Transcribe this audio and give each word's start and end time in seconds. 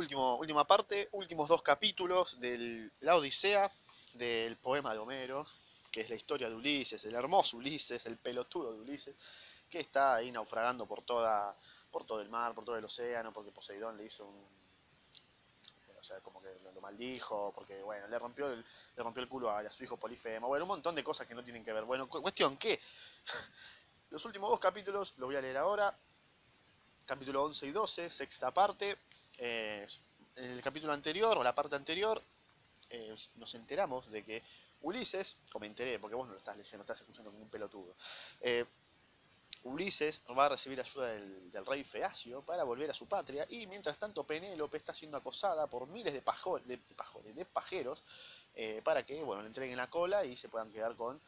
última 0.00 0.66
parte, 0.66 1.08
últimos 1.12 1.48
dos 1.48 1.62
capítulos 1.62 2.40
de 2.40 2.90
la 3.00 3.16
Odisea, 3.16 3.70
del 4.14 4.56
poema 4.56 4.92
de 4.92 4.98
Homero, 4.98 5.46
que 5.90 6.00
es 6.00 6.10
la 6.10 6.16
historia 6.16 6.48
de 6.48 6.54
Ulises, 6.54 7.04
el 7.04 7.14
hermoso 7.14 7.56
Ulises, 7.56 8.06
el 8.06 8.16
pelotudo 8.16 8.72
de 8.72 8.80
Ulises, 8.80 9.14
que 9.68 9.80
está 9.80 10.16
ahí 10.16 10.32
naufragando 10.32 10.86
por 10.86 11.02
toda 11.02 11.56
por 11.90 12.04
todo 12.04 12.20
el 12.20 12.28
mar, 12.28 12.54
por 12.54 12.64
todo 12.64 12.76
el 12.76 12.84
océano, 12.84 13.32
porque 13.32 13.50
Poseidón 13.50 13.96
le 13.96 14.04
hizo 14.06 14.24
un 14.24 14.60
o 15.98 16.02
sea, 16.02 16.20
como 16.20 16.40
que 16.40 16.48
lo, 16.74 16.80
maldijo, 16.80 17.52
porque 17.54 17.82
bueno, 17.82 18.08
le 18.08 18.18
rompió 18.18 18.50
el, 18.50 18.64
le 18.96 19.02
rompió 19.02 19.22
el 19.22 19.28
culo 19.28 19.50
a, 19.50 19.70
su 19.70 19.84
hijo 19.84 19.98
Polifemo, 19.98 20.48
bueno, 20.48 20.64
un 20.64 20.70
montón 20.70 20.94
de 20.94 21.04
cosas 21.04 21.26
que 21.26 21.34
no 21.34 21.44
tienen 21.44 21.62
que 21.62 21.74
ver. 21.74 21.84
Bueno, 21.84 22.08
cuestión 22.08 22.56
que 22.56 22.80
los 24.10 24.24
últimos 24.24 24.48
dos 24.48 24.58
capítulos 24.58 25.14
los 25.18 25.26
voy 25.26 25.36
a 25.36 25.42
leer 25.42 25.58
ahora, 25.58 25.94
capítulo 27.04 27.44
11 27.44 27.66
y 27.66 27.70
12, 27.70 28.08
sexta 28.08 28.50
parte, 28.52 28.96
en 29.40 30.50
el 30.50 30.62
capítulo 30.62 30.92
anterior 30.92 31.36
o 31.38 31.42
la 31.42 31.54
parte 31.54 31.76
anterior 31.76 32.22
eh, 32.90 33.14
nos 33.36 33.54
enteramos 33.54 34.10
de 34.10 34.24
que 34.24 34.42
Ulises, 34.82 35.36
o 35.54 35.60
me 35.60 35.66
enteré, 35.66 35.98
porque 35.98 36.16
vos 36.16 36.26
no 36.26 36.32
lo 36.32 36.38
estás 36.38 36.56
leyendo, 36.56 36.82
estás 36.82 37.00
escuchando 37.00 37.30
como 37.30 37.42
un 37.42 37.50
pelotudo, 37.50 37.94
eh, 38.40 38.64
Ulises 39.62 40.22
va 40.36 40.46
a 40.46 40.48
recibir 40.48 40.80
ayuda 40.80 41.08
del, 41.08 41.66
rey 41.66 41.84
Feacio 41.84 42.42
para 42.42 42.64
volver 42.64 42.90
a 42.90 42.94
su 42.94 43.06
patria 43.06 43.46
y 43.48 43.66
mientras 43.66 43.98
tanto 43.98 44.26
Penélope 44.26 44.78
está 44.78 44.94
siendo 44.94 45.18
acosada 45.18 45.68
por 45.68 45.86
miles 45.86 46.14
de, 46.14 46.22
de, 47.34 47.44
pajeros 47.44 48.02
eh, 48.54 48.80
para 48.82 49.04
que 49.04 49.22
bueno, 49.22 49.42
le 49.42 49.48
entreguen 49.48 49.76
la 49.76 49.90
cola 49.90 50.24
y 50.24 50.34
se 50.34 50.48
puedan 50.48 50.72
quedar 50.72 50.96
con, 50.96 51.20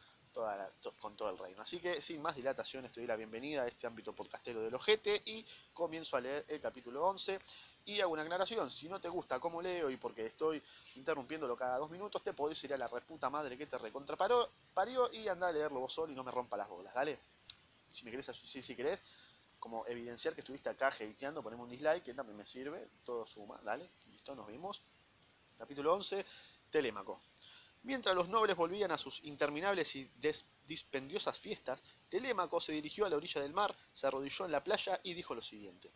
con 0.99 1.15
todo 1.15 1.29
el 1.29 1.37
reino. 1.37 1.61
Así 1.61 1.79
que 1.79 2.01
sin 2.01 2.21
más 2.21 2.35
dilatación 2.35 2.85
estoy 2.85 3.03
doy 3.03 3.07
la 3.07 3.15
bienvenida 3.15 3.63
a 3.63 3.67
este 3.67 3.87
ámbito 3.87 4.13
podcastero 4.13 4.61
del 4.61 4.73
ojete 4.73 5.21
y 5.25 5.45
comienzo 5.73 6.17
a 6.17 6.21
leer 6.21 6.45
el 6.47 6.59
capítulo 6.59 7.05
11 7.05 7.39
y 7.85 8.01
hago 8.01 8.13
una 8.13 8.23
aclaración, 8.23 8.71
si 8.71 8.89
no 8.89 8.99
te 8.99 9.09
gusta 9.09 9.39
cómo 9.39 9.61
leo 9.61 9.89
y 9.89 9.97
porque 9.97 10.25
estoy 10.25 10.61
interrumpiéndolo 10.95 11.55
cada 11.55 11.77
dos 11.77 11.89
minutos, 11.89 12.23
te 12.23 12.33
podés 12.33 12.63
ir 12.63 12.73
a 12.73 12.77
la 12.77 12.87
reputa 12.87 13.29
madre 13.29 13.57
que 13.57 13.67
te 13.67 13.77
recontraparió 13.77 15.11
y 15.11 15.27
anda 15.27 15.49
a 15.49 15.51
leerlo 15.51 15.81
vos 15.81 15.93
solo 15.93 16.11
y 16.11 16.15
no 16.15 16.23
me 16.23 16.31
rompa 16.31 16.57
las 16.57 16.69
bolas, 16.69 16.93
dale 16.93 17.19
si 17.93 18.03
me 18.05 18.11
querés, 18.11 18.31
si, 18.41 18.61
si 18.61 18.75
querés, 18.75 19.03
como 19.59 19.85
evidenciar 19.87 20.33
que 20.33 20.41
estuviste 20.41 20.69
acá 20.69 20.87
hateando, 20.87 21.43
ponemos 21.43 21.65
un 21.65 21.69
dislike, 21.69 22.03
que 22.03 22.13
también 22.13 22.37
me 22.37 22.45
sirve, 22.45 22.89
todo 23.05 23.25
suma, 23.25 23.59
dale, 23.63 23.89
listo, 24.07 24.35
nos 24.35 24.47
vimos. 24.47 24.83
Capítulo 25.57 25.93
11, 25.93 26.25
Telémaco. 26.69 27.21
Mientras 27.83 28.15
los 28.15 28.29
nobles 28.29 28.55
volvían 28.55 28.91
a 28.91 28.97
sus 28.97 29.21
interminables 29.25 29.95
y 29.97 30.09
dispendiosas 30.65 31.37
fiestas, 31.37 31.83
Telémaco 32.07 32.61
se 32.61 32.71
dirigió 32.71 33.05
a 33.05 33.09
la 33.09 33.17
orilla 33.17 33.41
del 33.41 33.53
mar, 33.53 33.75
se 33.93 34.07
arrodilló 34.07 34.45
en 34.45 34.51
la 34.53 34.63
playa 34.63 34.99
y 35.03 35.13
dijo 35.13 35.35
lo 35.35 35.41
siguiente. 35.41 35.91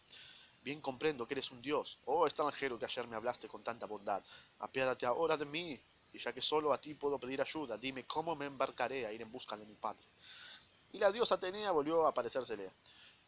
Bien 0.61 0.81
comprendo 0.81 1.25
que 1.25 1.33
eres 1.33 1.49
un 1.51 1.61
dios, 1.61 1.99
oh 2.03 2.25
extranjero 2.25 2.77
que 2.77 2.83
ayer 2.83 3.07
me 3.07 3.15
hablaste 3.15 3.47
con 3.47 3.63
tanta 3.63 3.85
bondad. 3.85 4.21
Apiádate 4.59 5.05
ahora 5.05 5.37
de 5.37 5.45
mí, 5.45 5.79
y 6.11 6.17
ya 6.17 6.33
que 6.33 6.41
solo 6.41 6.73
a 6.73 6.81
ti 6.81 6.93
puedo 6.93 7.17
pedir 7.17 7.41
ayuda, 7.41 7.77
dime 7.77 8.05
cómo 8.05 8.35
me 8.35 8.47
embarcaré 8.47 9.05
a 9.05 9.13
ir 9.13 9.21
en 9.21 9.31
busca 9.31 9.55
de 9.55 9.65
mi 9.65 9.75
padre. 9.75 10.05
Y 10.91 10.99
la 10.99 11.09
diosa 11.09 11.35
Atenea 11.35 11.71
volvió 11.71 12.05
a 12.05 12.09
aparecérsele. 12.09 12.69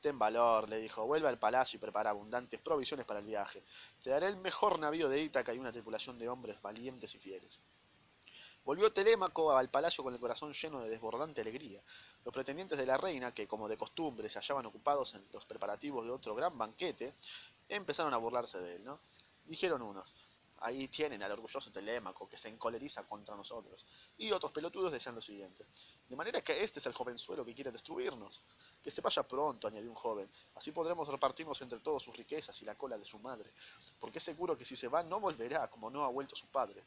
Ten 0.02 0.20
valor, 0.20 0.70
le 0.70 0.80
dijo, 0.80 1.06
vuelve 1.06 1.30
al 1.30 1.40
palacio 1.40 1.78
y 1.78 1.80
prepara 1.80 2.10
abundantes 2.10 2.60
provisiones 2.60 3.06
para 3.06 3.20
el 3.20 3.26
viaje. 3.26 3.64
Te 4.02 4.10
daré 4.10 4.28
el 4.28 4.38
mejor 4.38 4.80
navío 4.80 5.08
de 5.08 5.22
Ítaca 5.22 5.54
y 5.54 5.60
una 5.60 5.72
tripulación 5.72 6.20
de 6.20 6.28
hombres 6.28 6.62
valientes 6.62 7.16
y 7.16 7.20
fieles. 7.20 7.60
Volvió 8.64 8.92
Telémaco 8.92 9.52
al 9.52 9.70
palacio 9.70 10.04
con 10.04 10.14
el 10.14 10.20
corazón 10.20 10.54
lleno 10.54 10.80
de 10.82 10.90
desbordante 10.90 11.42
alegría. 11.42 11.84
Los 12.24 12.34
pretendientes 12.34 12.78
de 12.78 12.86
la 12.86 12.98
reina, 12.98 13.34
que 13.34 13.48
como 13.48 13.68
de 13.68 13.78
costumbre 13.78 14.30
se 14.30 14.40
hallaban 14.40 14.66
ocupados 14.66 15.16
en 15.16 15.26
los 15.32 15.46
preparativos 15.46 16.06
de 16.06 16.12
otro 16.12 16.36
gran 16.36 16.58
banquete, 16.58 17.16
empezaron 17.68 18.14
a 18.14 18.18
burlarse 18.18 18.60
de 18.60 18.76
él, 18.76 18.84
¿no? 18.84 19.00
Dijeron 19.46 19.82
unos, 19.82 20.14
Ahí 20.62 20.90
tienen 20.90 21.24
al 21.24 21.32
orgulloso 21.32 21.72
Telémaco 21.72 22.28
que 22.28 22.38
se 22.38 22.50
encoleriza 22.50 23.04
contra 23.04 23.36
nosotros. 23.36 23.86
Y 24.18 24.32
otros 24.32 24.52
pelotudos 24.52 24.92
decían 24.92 25.16
lo 25.16 25.22
siguiente. 25.22 25.66
De 26.08 26.18
manera 26.18 26.42
que 26.42 26.62
este 26.64 26.80
es 26.80 26.86
el 26.86 26.94
jovenzuelo 26.94 27.46
que 27.46 27.56
quiere 27.56 27.72
destruirnos. 27.72 28.44
Que 28.84 28.92
se 28.92 29.00
vaya 29.00 29.24
pronto, 29.24 29.68
añadió 29.68 29.90
un 29.90 29.96
joven. 29.96 30.30
Así 30.56 30.72
podremos 30.72 31.08
repartirnos 31.08 31.62
entre 31.62 31.80
todos 31.80 32.04
sus 32.04 32.16
riquezas 32.16 32.62
y 32.62 32.66
la 32.66 32.76
cola 32.76 32.98
de 32.98 33.06
su 33.06 33.20
madre. 33.20 33.54
Porque 34.00 34.18
es 34.18 34.24
seguro 34.24 34.58
que 34.58 34.66
si 34.66 34.76
se 34.76 34.90
va 34.90 35.02
no 35.02 35.22
volverá, 35.22 35.70
como 35.70 35.90
no 35.90 36.04
ha 36.04 36.10
vuelto 36.10 36.36
su 36.36 36.48
padre. 36.48 36.84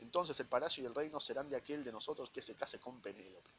Entonces 0.00 0.38
el 0.40 0.46
palacio 0.46 0.82
y 0.82 0.86
el 0.86 0.94
reino 0.94 1.20
serán 1.20 1.48
de 1.48 1.56
aquel 1.56 1.84
de 1.84 1.92
nosotros 1.92 2.30
que 2.30 2.42
se 2.42 2.54
case 2.54 2.78
con 2.78 3.00
Penélope. 3.00 3.50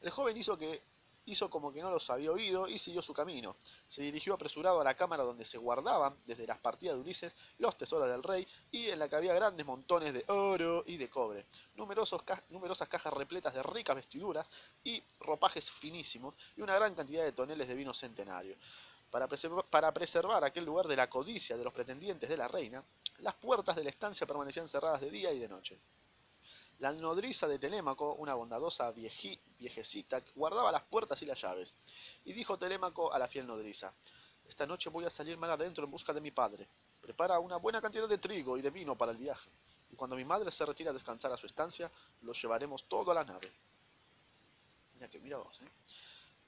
El 0.00 0.10
joven 0.10 0.36
hizo 0.36 0.58
que 0.58 0.82
hizo 1.26 1.48
como 1.48 1.72
que 1.72 1.80
no 1.80 1.90
los 1.90 2.08
había 2.10 2.32
oído 2.32 2.66
y 2.66 2.78
siguió 2.78 3.00
su 3.02 3.12
camino. 3.12 3.56
Se 3.88 4.02
dirigió 4.02 4.34
apresurado 4.34 4.80
a 4.80 4.84
la 4.84 4.94
cámara 4.94 5.22
donde 5.22 5.44
se 5.44 5.58
guardaban, 5.58 6.16
desde 6.26 6.46
las 6.46 6.58
partidas 6.58 6.96
de 6.96 7.00
Ulises, 7.00 7.32
los 7.58 7.76
tesoros 7.76 8.08
del 8.08 8.22
rey 8.22 8.46
y 8.70 8.88
en 8.88 8.98
la 8.98 9.08
que 9.08 9.16
había 9.16 9.34
grandes 9.34 9.64
montones 9.64 10.12
de 10.12 10.24
oro 10.28 10.84
y 10.86 10.96
de 10.96 11.08
cobre, 11.08 11.46
numerosas 11.74 12.88
cajas 12.88 13.12
repletas 13.12 13.54
de 13.54 13.62
ricas 13.62 13.96
vestiduras 13.96 14.48
y 14.82 15.02
ropajes 15.20 15.70
finísimos 15.70 16.34
y 16.56 16.62
una 16.62 16.74
gran 16.74 16.94
cantidad 16.94 17.22
de 17.22 17.32
toneles 17.32 17.68
de 17.68 17.74
vino 17.74 17.94
centenario. 17.94 18.56
Para 19.12 19.92
preservar 19.92 20.42
aquel 20.42 20.64
lugar 20.64 20.88
de 20.88 20.96
la 20.96 21.10
codicia 21.10 21.58
de 21.58 21.64
los 21.64 21.72
pretendientes 21.74 22.30
de 22.30 22.36
la 22.38 22.48
reina, 22.48 22.82
las 23.18 23.34
puertas 23.34 23.76
de 23.76 23.84
la 23.84 23.90
estancia 23.90 24.26
permanecían 24.26 24.66
cerradas 24.68 25.02
de 25.02 25.10
día 25.10 25.30
y 25.30 25.38
de 25.38 25.50
noche. 25.50 25.78
La 26.78 26.92
nodriza 26.92 27.46
de 27.46 27.58
Telémaco, 27.58 28.14
una 28.14 28.34
bondadosa 28.34 28.90
viejecita, 28.90 30.22
guardaba 30.34 30.72
las 30.72 30.84
puertas 30.84 31.20
y 31.20 31.26
las 31.26 31.38
llaves. 31.38 31.74
Y 32.24 32.32
dijo 32.32 32.58
Telémaco 32.58 33.12
a 33.12 33.18
la 33.18 33.28
fiel 33.28 33.46
nodriza, 33.46 33.92
Esta 34.48 34.66
noche 34.66 34.88
voy 34.88 35.04
a 35.04 35.10
salir 35.10 35.36
mar 35.36 35.50
adentro 35.50 35.84
en 35.84 35.90
busca 35.90 36.14
de 36.14 36.22
mi 36.22 36.30
padre. 36.30 36.66
Prepara 37.02 37.38
una 37.38 37.58
buena 37.58 37.82
cantidad 37.82 38.08
de 38.08 38.16
trigo 38.16 38.56
y 38.56 38.62
de 38.62 38.70
vino 38.70 38.96
para 38.96 39.12
el 39.12 39.18
viaje. 39.18 39.50
Y 39.90 39.94
cuando 39.94 40.16
mi 40.16 40.24
madre 40.24 40.50
se 40.50 40.64
retire 40.64 40.88
a 40.88 40.94
descansar 40.94 41.30
a 41.30 41.36
su 41.36 41.44
estancia, 41.44 41.92
lo 42.22 42.32
llevaremos 42.32 42.84
todo 42.84 43.10
a 43.10 43.14
la 43.14 43.24
nave. 43.24 43.52
Mira 44.94 45.08
que 45.10 45.20
mira 45.20 45.36
vos, 45.36 45.60
¿eh? 45.60 45.70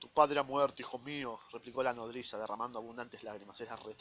Tu 0.05 0.11
padre 0.11 0.39
ha 0.39 0.43
muerto, 0.43 0.83
hijo 0.83 0.99
mío, 0.99 1.41
replicó 1.51 1.83
la 1.83 1.95
nodriza, 1.95 2.37
derramando 2.37 2.79
abundantes 2.79 3.23
lágrimas. 3.23 3.59
Era 3.63 3.75
re 3.77 3.97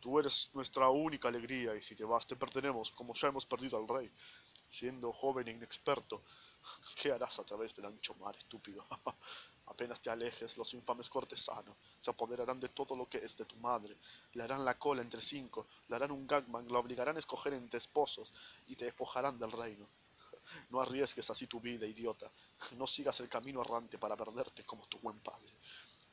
Tú 0.00 0.18
eres 0.18 0.50
nuestra 0.52 0.90
única 0.90 1.28
alegría, 1.28 1.76
y 1.76 1.80
si 1.80 1.94
te 1.94 2.02
vas, 2.04 2.26
te 2.26 2.34
pertenemos, 2.34 2.90
como 2.90 3.14
ya 3.14 3.28
hemos 3.28 3.46
perdido 3.46 3.78
al 3.78 3.86
rey 3.86 4.10
siendo 4.68 5.12
joven 5.12 5.46
e 5.46 5.52
inexperto. 5.52 6.24
¿Qué 7.00 7.12
harás 7.12 7.38
a 7.38 7.44
través 7.44 7.72
del 7.76 7.84
ancho 7.86 8.16
mar, 8.16 8.34
estúpido? 8.36 8.84
Apenas 9.66 10.00
te 10.00 10.10
alejes, 10.10 10.58
los 10.58 10.74
infames 10.74 11.08
cortesanos 11.08 11.76
se 11.96 12.10
apoderarán 12.10 12.58
de 12.58 12.70
todo 12.70 12.96
lo 12.96 13.08
que 13.08 13.18
es 13.18 13.36
de 13.36 13.44
tu 13.44 13.56
madre, 13.58 13.96
le 14.32 14.42
harán 14.42 14.64
la 14.64 14.76
cola 14.76 15.02
entre 15.02 15.22
cinco, 15.22 15.68
le 15.86 15.94
harán 15.94 16.10
un 16.10 16.26
gagman, 16.26 16.66
lo 16.66 16.80
obligarán 16.80 17.14
a 17.14 17.20
escoger 17.20 17.54
entre 17.54 17.78
esposos 17.78 18.34
y 18.66 18.74
te 18.74 18.86
despojarán 18.86 19.38
del 19.38 19.52
reino. 19.52 19.88
No 20.70 20.80
arriesgues 20.80 21.28
así 21.30 21.46
tu 21.46 21.60
vida, 21.60 21.86
idiota. 21.86 22.30
No 22.76 22.86
sigas 22.86 23.20
el 23.20 23.28
camino 23.28 23.60
errante 23.60 23.98
para 23.98 24.16
perderte 24.16 24.64
como 24.64 24.86
tu 24.86 24.98
buen 24.98 25.20
padre. 25.20 25.54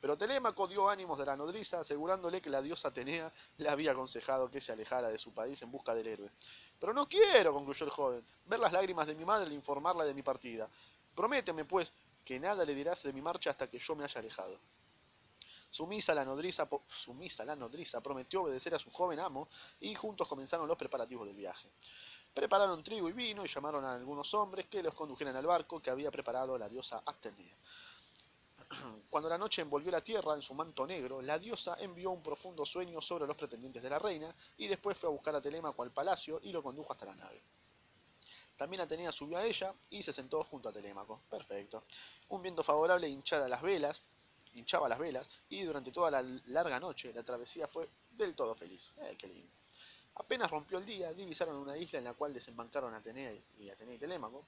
Pero 0.00 0.16
Telémaco 0.16 0.68
dio 0.68 0.88
ánimos 0.88 1.18
de 1.18 1.26
la 1.26 1.36
nodriza, 1.36 1.80
asegurándole 1.80 2.40
que 2.40 2.50
la 2.50 2.62
diosa 2.62 2.88
Atenea 2.88 3.32
le 3.56 3.68
había 3.68 3.90
aconsejado 3.90 4.48
que 4.50 4.60
se 4.60 4.72
alejara 4.72 5.08
de 5.08 5.18
su 5.18 5.34
país 5.34 5.60
en 5.62 5.72
busca 5.72 5.94
del 5.94 6.06
héroe. 6.06 6.30
Pero 6.78 6.94
no 6.94 7.08
quiero, 7.08 7.52
concluyó 7.52 7.84
el 7.84 7.90
joven, 7.90 8.24
ver 8.44 8.60
las 8.60 8.72
lágrimas 8.72 9.08
de 9.08 9.16
mi 9.16 9.24
madre 9.24 9.50
e 9.50 9.54
informarla 9.54 10.04
de 10.04 10.14
mi 10.14 10.22
partida. 10.22 10.70
Prométeme, 11.14 11.64
pues, 11.64 11.92
que 12.24 12.38
nada 12.38 12.64
le 12.64 12.74
dirás 12.74 13.02
de 13.02 13.12
mi 13.12 13.22
marcha 13.22 13.50
hasta 13.50 13.68
que 13.68 13.78
yo 13.78 13.96
me 13.96 14.04
haya 14.04 14.20
alejado. 14.20 14.60
Sumisa 15.70 16.14
la, 16.14 16.24
nodriza, 16.24 16.68
sumisa 16.86 17.44
la 17.44 17.56
nodriza 17.56 18.00
prometió 18.00 18.42
obedecer 18.42 18.74
a 18.74 18.78
su 18.78 18.90
joven 18.90 19.20
amo 19.20 19.48
y 19.80 19.94
juntos 19.94 20.26
comenzaron 20.26 20.66
los 20.66 20.76
preparativos 20.76 21.26
del 21.26 21.36
viaje. 21.36 21.70
Prepararon 22.34 22.82
trigo 22.82 23.08
y 23.08 23.12
vino 23.12 23.44
y 23.44 23.48
llamaron 23.48 23.84
a 23.84 23.94
algunos 23.94 24.32
hombres 24.34 24.66
que 24.66 24.82
los 24.82 24.94
condujeran 24.94 25.34
al 25.36 25.46
barco 25.46 25.80
que 25.80 25.90
había 25.90 26.10
preparado 26.10 26.56
la 26.56 26.68
diosa 26.68 27.02
Atenea. 27.04 27.56
Cuando 29.10 29.28
la 29.28 29.38
noche 29.38 29.62
envolvió 29.62 29.90
la 29.90 30.02
tierra 30.02 30.34
en 30.34 30.42
su 30.42 30.54
manto 30.54 30.86
negro, 30.86 31.22
la 31.22 31.38
diosa 31.38 31.76
envió 31.80 32.10
un 32.10 32.22
profundo 32.22 32.64
sueño 32.64 33.00
sobre 33.00 33.26
los 33.26 33.36
pretendientes 33.36 33.82
de 33.82 33.90
la 33.90 33.98
reina 33.98 34.34
y 34.56 34.68
después 34.68 34.98
fue 34.98 35.08
a 35.08 35.12
buscar 35.12 35.34
a 35.34 35.40
Telémaco 35.40 35.82
al 35.82 35.92
palacio 35.92 36.40
y 36.42 36.52
lo 36.52 36.62
condujo 36.62 36.92
hasta 36.92 37.06
la 37.06 37.14
nave. 37.14 37.42
También 38.56 38.82
Atenea 38.82 39.12
subió 39.12 39.38
a 39.38 39.44
ella 39.44 39.72
y 39.90 40.02
se 40.02 40.12
sentó 40.12 40.42
junto 40.42 40.68
a 40.68 40.72
Telémaco. 40.72 41.22
Perfecto. 41.30 41.84
Un 42.28 42.42
viento 42.42 42.64
favorable 42.64 43.08
hinchaba 43.08 43.48
las 43.48 43.62
velas, 43.62 44.02
hinchaba 44.54 44.88
las 44.88 44.98
velas 44.98 45.28
y 45.48 45.62
durante 45.62 45.92
toda 45.92 46.10
la 46.10 46.22
larga 46.46 46.80
noche 46.80 47.12
la 47.12 47.22
travesía 47.22 47.68
fue 47.68 47.88
del 48.10 48.34
todo 48.34 48.56
feliz. 48.56 48.90
Eh, 49.02 49.16
qué 49.16 49.28
lindo. 49.28 49.52
Apenas 50.18 50.50
rompió 50.50 50.78
el 50.78 50.84
día, 50.84 51.12
divisaron 51.12 51.56
una 51.56 51.76
isla 51.76 52.00
en 52.00 52.04
la 52.04 52.14
cual 52.14 52.34
desembarcaron 52.34 52.92
Atenea 52.92 53.32
y 53.56 53.70
Atenea 53.70 53.94
y 53.94 53.98
Telémaco. 53.98 54.46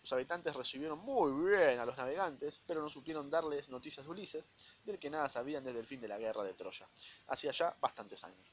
Sus 0.00 0.12
habitantes 0.12 0.54
recibieron 0.54 0.98
muy 0.98 1.48
bien 1.48 1.78
a 1.78 1.86
los 1.86 1.96
navegantes, 1.96 2.60
pero 2.66 2.82
no 2.82 2.90
supieron 2.90 3.30
darles 3.30 3.68
noticias 3.68 4.04
de 4.04 4.10
Ulises, 4.10 4.50
del 4.84 4.98
que 4.98 5.10
nada 5.10 5.28
sabían 5.28 5.62
desde 5.62 5.78
el 5.78 5.86
fin 5.86 6.00
de 6.00 6.08
la 6.08 6.18
guerra 6.18 6.42
de 6.42 6.54
Troya, 6.54 6.88
hacía 7.28 7.52
ya 7.52 7.76
bastantes 7.80 8.24
años. 8.24 8.52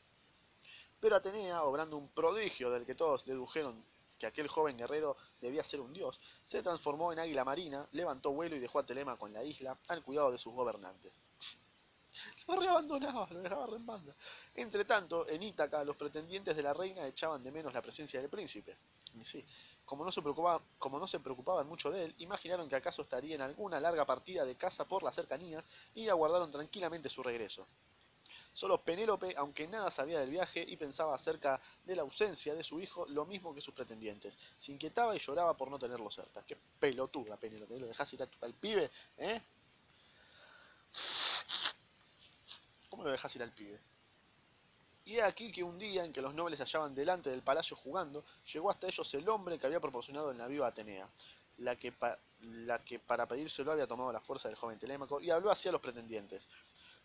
Pero 0.99 1.15
Atenea, 1.15 1.63
obrando 1.63 1.97
un 1.97 2.09
prodigio 2.09 2.69
del 2.69 2.85
que 2.85 2.93
todos 2.93 3.25
dedujeron 3.25 3.83
que 4.19 4.27
aquel 4.27 4.47
joven 4.47 4.77
guerrero 4.77 5.17
debía 5.41 5.63
ser 5.63 5.79
un 5.79 5.93
dios, 5.93 6.19
se 6.43 6.61
transformó 6.61 7.11
en 7.11 7.19
águila 7.19 7.45
marina, 7.45 7.87
levantó 7.93 8.31
vuelo 8.31 8.55
y 8.55 8.59
dejó 8.59 8.79
a 8.79 8.85
Telémaco 8.85 9.25
en 9.25 9.33
la 9.33 9.43
isla 9.43 9.79
al 9.87 10.03
cuidado 10.03 10.31
de 10.31 10.37
sus 10.37 10.53
gobernantes. 10.53 11.17
Lo 12.49 12.55
reabandonaba, 12.55 13.27
lo 13.29 13.41
dejaba 13.41 13.67
re 13.67 13.75
en 13.75 13.85
banda. 13.85 14.15
Entre 14.55 14.83
tanto, 14.83 15.27
en 15.27 15.43
Ítaca, 15.43 15.83
los 15.83 15.95
pretendientes 15.95 16.55
de 16.55 16.63
la 16.63 16.73
reina 16.73 17.05
echaban 17.05 17.43
de 17.43 17.51
menos 17.51 17.71
la 17.71 17.81
presencia 17.83 18.19
del 18.19 18.27
príncipe. 18.27 18.75
Y 19.13 19.23
sí, 19.23 19.45
como 19.85 20.03
no, 20.03 20.11
se 20.11 20.23
preocupaba, 20.23 20.59
como 20.79 20.97
no 20.97 21.05
se 21.05 21.19
preocupaban 21.19 21.67
mucho 21.67 21.91
de 21.91 22.05
él, 22.05 22.15
imaginaron 22.17 22.67
que 22.67 22.75
acaso 22.75 23.03
estaría 23.03 23.35
en 23.35 23.41
alguna 23.41 23.79
larga 23.79 24.03
partida 24.03 24.45
de 24.45 24.55
caza 24.55 24.87
por 24.87 25.03
las 25.03 25.13
cercanías 25.13 25.67
y 25.93 26.09
aguardaron 26.09 26.49
tranquilamente 26.49 27.07
su 27.07 27.21
regreso. 27.21 27.67
Solo 28.51 28.83
Penélope, 28.83 29.35
aunque 29.37 29.67
nada 29.67 29.91
sabía 29.91 30.19
del 30.19 30.31
viaje 30.31 30.65
y 30.67 30.75
pensaba 30.75 31.13
acerca 31.13 31.61
de 31.85 31.95
la 31.95 32.01
ausencia 32.01 32.55
de 32.55 32.63
su 32.63 32.79
hijo, 32.79 33.05
lo 33.09 33.27
mismo 33.27 33.53
que 33.53 33.61
sus 33.61 33.75
pretendientes. 33.75 34.39
Se 34.57 34.71
inquietaba 34.71 35.15
y 35.15 35.19
lloraba 35.19 35.55
por 35.55 35.69
no 35.69 35.77
tenerlo 35.77 36.09
cerca. 36.09 36.43
Qué 36.43 36.57
pelotuda 36.79 37.37
Penélope, 37.37 37.79
¿lo 37.79 37.85
dejás 37.85 38.11
ir 38.13 38.27
al 38.41 38.53
pibe? 38.55 38.89
¿Eh? 39.17 39.39
¿Cómo 42.89 43.03
lo 43.03 43.11
dejas 43.11 43.35
ir 43.35 43.43
al 43.43 43.51
pibe? 43.51 43.79
Y 45.05 45.15
he 45.17 45.23
aquí 45.23 45.51
que 45.51 45.63
un 45.63 45.77
día 45.79 46.05
en 46.05 46.13
que 46.13 46.21
los 46.21 46.33
nobles 46.33 46.57
se 46.57 46.65
hallaban 46.65 46.93
delante 46.93 47.29
del 47.29 47.41
palacio 47.41 47.75
jugando, 47.75 48.23
llegó 48.53 48.69
hasta 48.69 48.87
ellos 48.87 49.11
el 49.13 49.27
hombre 49.29 49.57
que 49.57 49.65
había 49.65 49.79
proporcionado 49.79 50.31
el 50.31 50.37
navío 50.37 50.63
a 50.63 50.67
Atenea, 50.67 51.09
la 51.57 51.75
que, 51.75 51.91
para 52.99 53.27
pedírselo 53.27 53.71
había 53.71 53.87
tomado 53.87 54.11
la 54.11 54.19
fuerza 54.19 54.49
del 54.49 54.57
joven 54.57 54.77
Telémaco, 54.77 55.19
y 55.19 55.31
habló 55.31 55.51
así 55.51 55.67
a 55.67 55.71
los 55.71 55.81
pretendientes. 55.81 56.47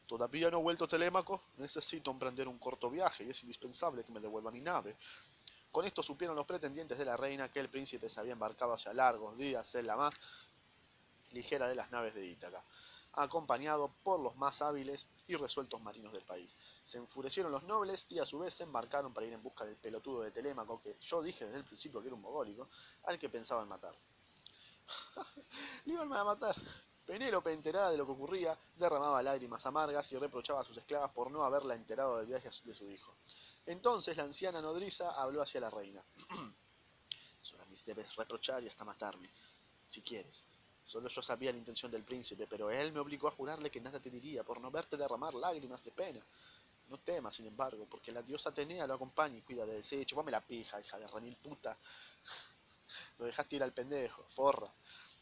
Todavía 0.06 0.50
no 0.50 0.58
he 0.58 0.62
vuelto 0.62 0.86
Telémaco, 0.86 1.44
necesito 1.56 2.10
emprender 2.10 2.46
un 2.46 2.58
corto 2.58 2.90
viaje 2.90 3.24
y 3.24 3.30
es 3.30 3.42
indispensable 3.42 4.04
que 4.04 4.12
me 4.12 4.20
devuelva 4.20 4.50
mi 4.50 4.60
nave. 4.60 4.96
Con 5.72 5.86
esto 5.86 6.02
supieron 6.02 6.36
los 6.36 6.44
pretendientes 6.44 6.98
de 6.98 7.06
la 7.06 7.16
reina 7.16 7.50
que 7.50 7.58
el 7.58 7.70
príncipe 7.70 8.10
se 8.10 8.20
había 8.20 8.34
embarcado 8.34 8.74
hacia 8.74 8.92
largos 8.92 9.38
días 9.38 9.74
en 9.74 9.86
la 9.86 9.96
más 9.96 10.14
ligera 11.32 11.68
de 11.68 11.74
las 11.74 11.90
naves 11.90 12.14
de 12.14 12.26
Ítaca 12.26 12.62
acompañado 13.16 13.94
por 14.02 14.20
los 14.20 14.36
más 14.36 14.62
hábiles 14.62 15.06
y 15.26 15.36
resueltos 15.36 15.80
marinos 15.80 16.12
del 16.12 16.24
país. 16.24 16.56
Se 16.84 16.98
enfurecieron 16.98 17.52
los 17.52 17.64
nobles 17.64 18.06
y 18.08 18.18
a 18.18 18.26
su 18.26 18.38
vez 18.38 18.54
se 18.54 18.64
embarcaron 18.64 19.12
para 19.12 19.26
ir 19.26 19.32
en 19.32 19.42
busca 19.42 19.64
del 19.64 19.76
pelotudo 19.76 20.22
de 20.22 20.30
Telémaco, 20.30 20.80
que 20.80 20.96
yo 21.00 21.22
dije 21.22 21.44
desde 21.44 21.58
el 21.58 21.64
principio 21.64 22.00
que 22.00 22.08
era 22.08 22.14
un 22.14 22.22
mogólico, 22.22 22.68
al 23.04 23.18
que 23.18 23.28
pensaban 23.28 23.68
matar. 23.68 23.96
Lo 25.86 25.92
iban 25.92 26.12
a 26.12 26.24
matar. 26.24 26.54
Penélope, 27.04 27.52
enterada 27.52 27.90
de 27.90 27.98
lo 27.98 28.06
que 28.06 28.12
ocurría, 28.12 28.56
derramaba 28.76 29.22
lágrimas 29.22 29.66
amargas 29.66 30.10
y 30.12 30.18
reprochaba 30.18 30.60
a 30.60 30.64
sus 30.64 30.78
esclavas 30.78 31.10
por 31.10 31.30
no 31.30 31.44
haberla 31.44 31.74
enterado 31.74 32.16
del 32.16 32.26
viaje 32.26 32.48
de 32.64 32.74
su 32.74 32.90
hijo. 32.90 33.18
Entonces 33.66 34.16
la 34.16 34.24
anciana 34.24 34.62
nodriza 34.62 35.10
habló 35.10 35.42
hacia 35.42 35.60
la 35.60 35.68
reina. 35.68 36.02
Solo 37.42 37.64
debes 37.84 38.16
reprochar 38.16 38.62
y 38.62 38.68
hasta 38.68 38.86
matarme, 38.86 39.30
si 39.86 40.00
quieres. 40.00 40.44
Solo 40.84 41.08
yo 41.08 41.22
sabía 41.22 41.50
la 41.50 41.58
intención 41.58 41.90
del 41.90 42.04
príncipe, 42.04 42.46
pero 42.46 42.70
él 42.70 42.92
me 42.92 43.00
obligó 43.00 43.28
a 43.28 43.30
jurarle 43.30 43.70
que 43.70 43.80
nada 43.80 44.00
te 44.00 44.10
diría 44.10 44.44
por 44.44 44.60
no 44.60 44.70
verte 44.70 44.96
derramar 44.96 45.34
lágrimas 45.34 45.82
de 45.82 45.90
pena. 45.92 46.24
No 46.88 46.98
temas, 46.98 47.34
sin 47.34 47.46
embargo, 47.46 47.86
porque 47.88 48.12
la 48.12 48.22
diosa 48.22 48.50
Atenea 48.50 48.86
lo 48.86 48.94
acompaña 48.94 49.38
y 49.38 49.42
cuida 49.42 49.64
de 49.64 49.78
ese. 49.78 50.04
Chupame 50.04 50.30
la 50.30 50.42
pija, 50.42 50.80
hija 50.80 50.98
de 50.98 51.06
remil 51.08 51.36
puta. 51.36 51.76
lo 53.18 53.24
dejaste 53.24 53.56
ir 53.56 53.62
al 53.62 53.72
pendejo, 53.72 54.24
forra. 54.28 54.70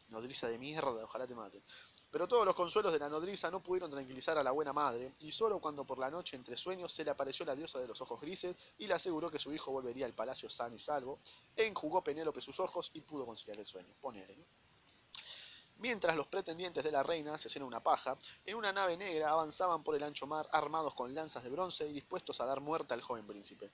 Nodriza 0.09 0.49
de 0.49 0.59
mierda, 0.59 1.05
ojalá 1.05 1.27
te 1.27 1.35
mate. 1.35 1.63
Pero 2.11 2.29
todos 2.29 2.45
los 2.45 2.55
consuelos 2.55 2.93
de 2.93 2.99
la 2.99 3.09
nodriza 3.09 3.51
no 3.51 3.63
pudieron 3.63 3.91
tranquilizar 3.91 4.37
a 4.37 4.43
la 4.43 4.51
buena 4.51 4.75
madre, 4.75 5.15
y 5.21 5.33
solo 5.33 5.61
cuando 5.61 5.87
por 5.87 5.99
la 5.99 6.11
noche 6.11 6.37
entre 6.37 6.59
sueños 6.59 6.93
se 6.93 7.05
le 7.05 7.11
apareció 7.11 7.47
la 7.47 7.55
diosa 7.55 7.79
de 7.79 7.87
los 7.89 8.03
ojos 8.03 8.21
grises 8.21 8.55
y 8.77 8.87
le 8.87 8.93
aseguró 8.93 9.31
que 9.31 9.39
su 9.39 9.51
hijo 9.55 9.71
volvería 9.71 10.05
al 10.05 10.13
palacio 10.13 10.51
sano 10.51 10.75
y 10.75 10.79
salvo, 10.79 11.21
enjugó 11.57 12.05
Penélope 12.05 12.43
sus 12.43 12.61
ojos 12.61 12.91
y 12.93 13.01
pudo 13.01 13.25
conciliar 13.25 13.59
el 13.59 13.65
sueño. 13.65 13.95
Ponele, 13.99 14.37
¿no? 14.37 14.62
Mientras 15.83 16.15
los 16.15 16.29
pretendientes 16.29 16.85
de 16.85 16.93
la 16.93 17.03
reina 17.03 17.37
se 17.37 17.49
hacían 17.49 17.65
una 17.65 17.83
paja, 17.83 18.17
en 18.47 18.55
una 18.55 18.73
nave 18.73 18.97
negra 18.97 19.31
avanzaban 19.31 19.83
por 19.83 19.97
el 19.97 20.05
ancho 20.05 20.29
mar 20.29 20.49
armados 20.53 20.95
con 20.95 21.13
lanzas 21.13 21.43
de 21.43 21.51
bronce 21.51 21.89
y 21.89 21.93
dispuestos 21.93 22.41
a 22.41 22.47
dar 22.47 22.61
muerte 22.61 22.95
al 22.95 23.01
joven 23.01 23.27
príncipe. 23.27 23.69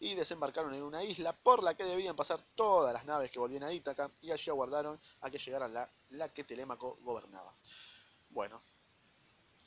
Y 0.00 0.16
desembarcaron 0.16 0.74
en 0.74 0.82
una 0.82 1.04
isla 1.04 1.32
por 1.32 1.62
la 1.62 1.76
que 1.76 1.84
debían 1.84 2.16
pasar 2.16 2.42
todas 2.56 2.92
las 2.92 3.04
naves 3.04 3.30
que 3.30 3.38
volvían 3.38 3.62
a 3.62 3.72
Ítaca 3.72 4.10
y 4.20 4.32
allí 4.32 4.50
aguardaron 4.50 5.00
a 5.20 5.30
que 5.30 5.38
llegara 5.38 5.68
la, 5.68 5.88
la 6.10 6.28
que 6.34 6.42
Telémaco 6.42 6.98
gobernaba. 7.02 7.54
Bueno, 8.30 8.60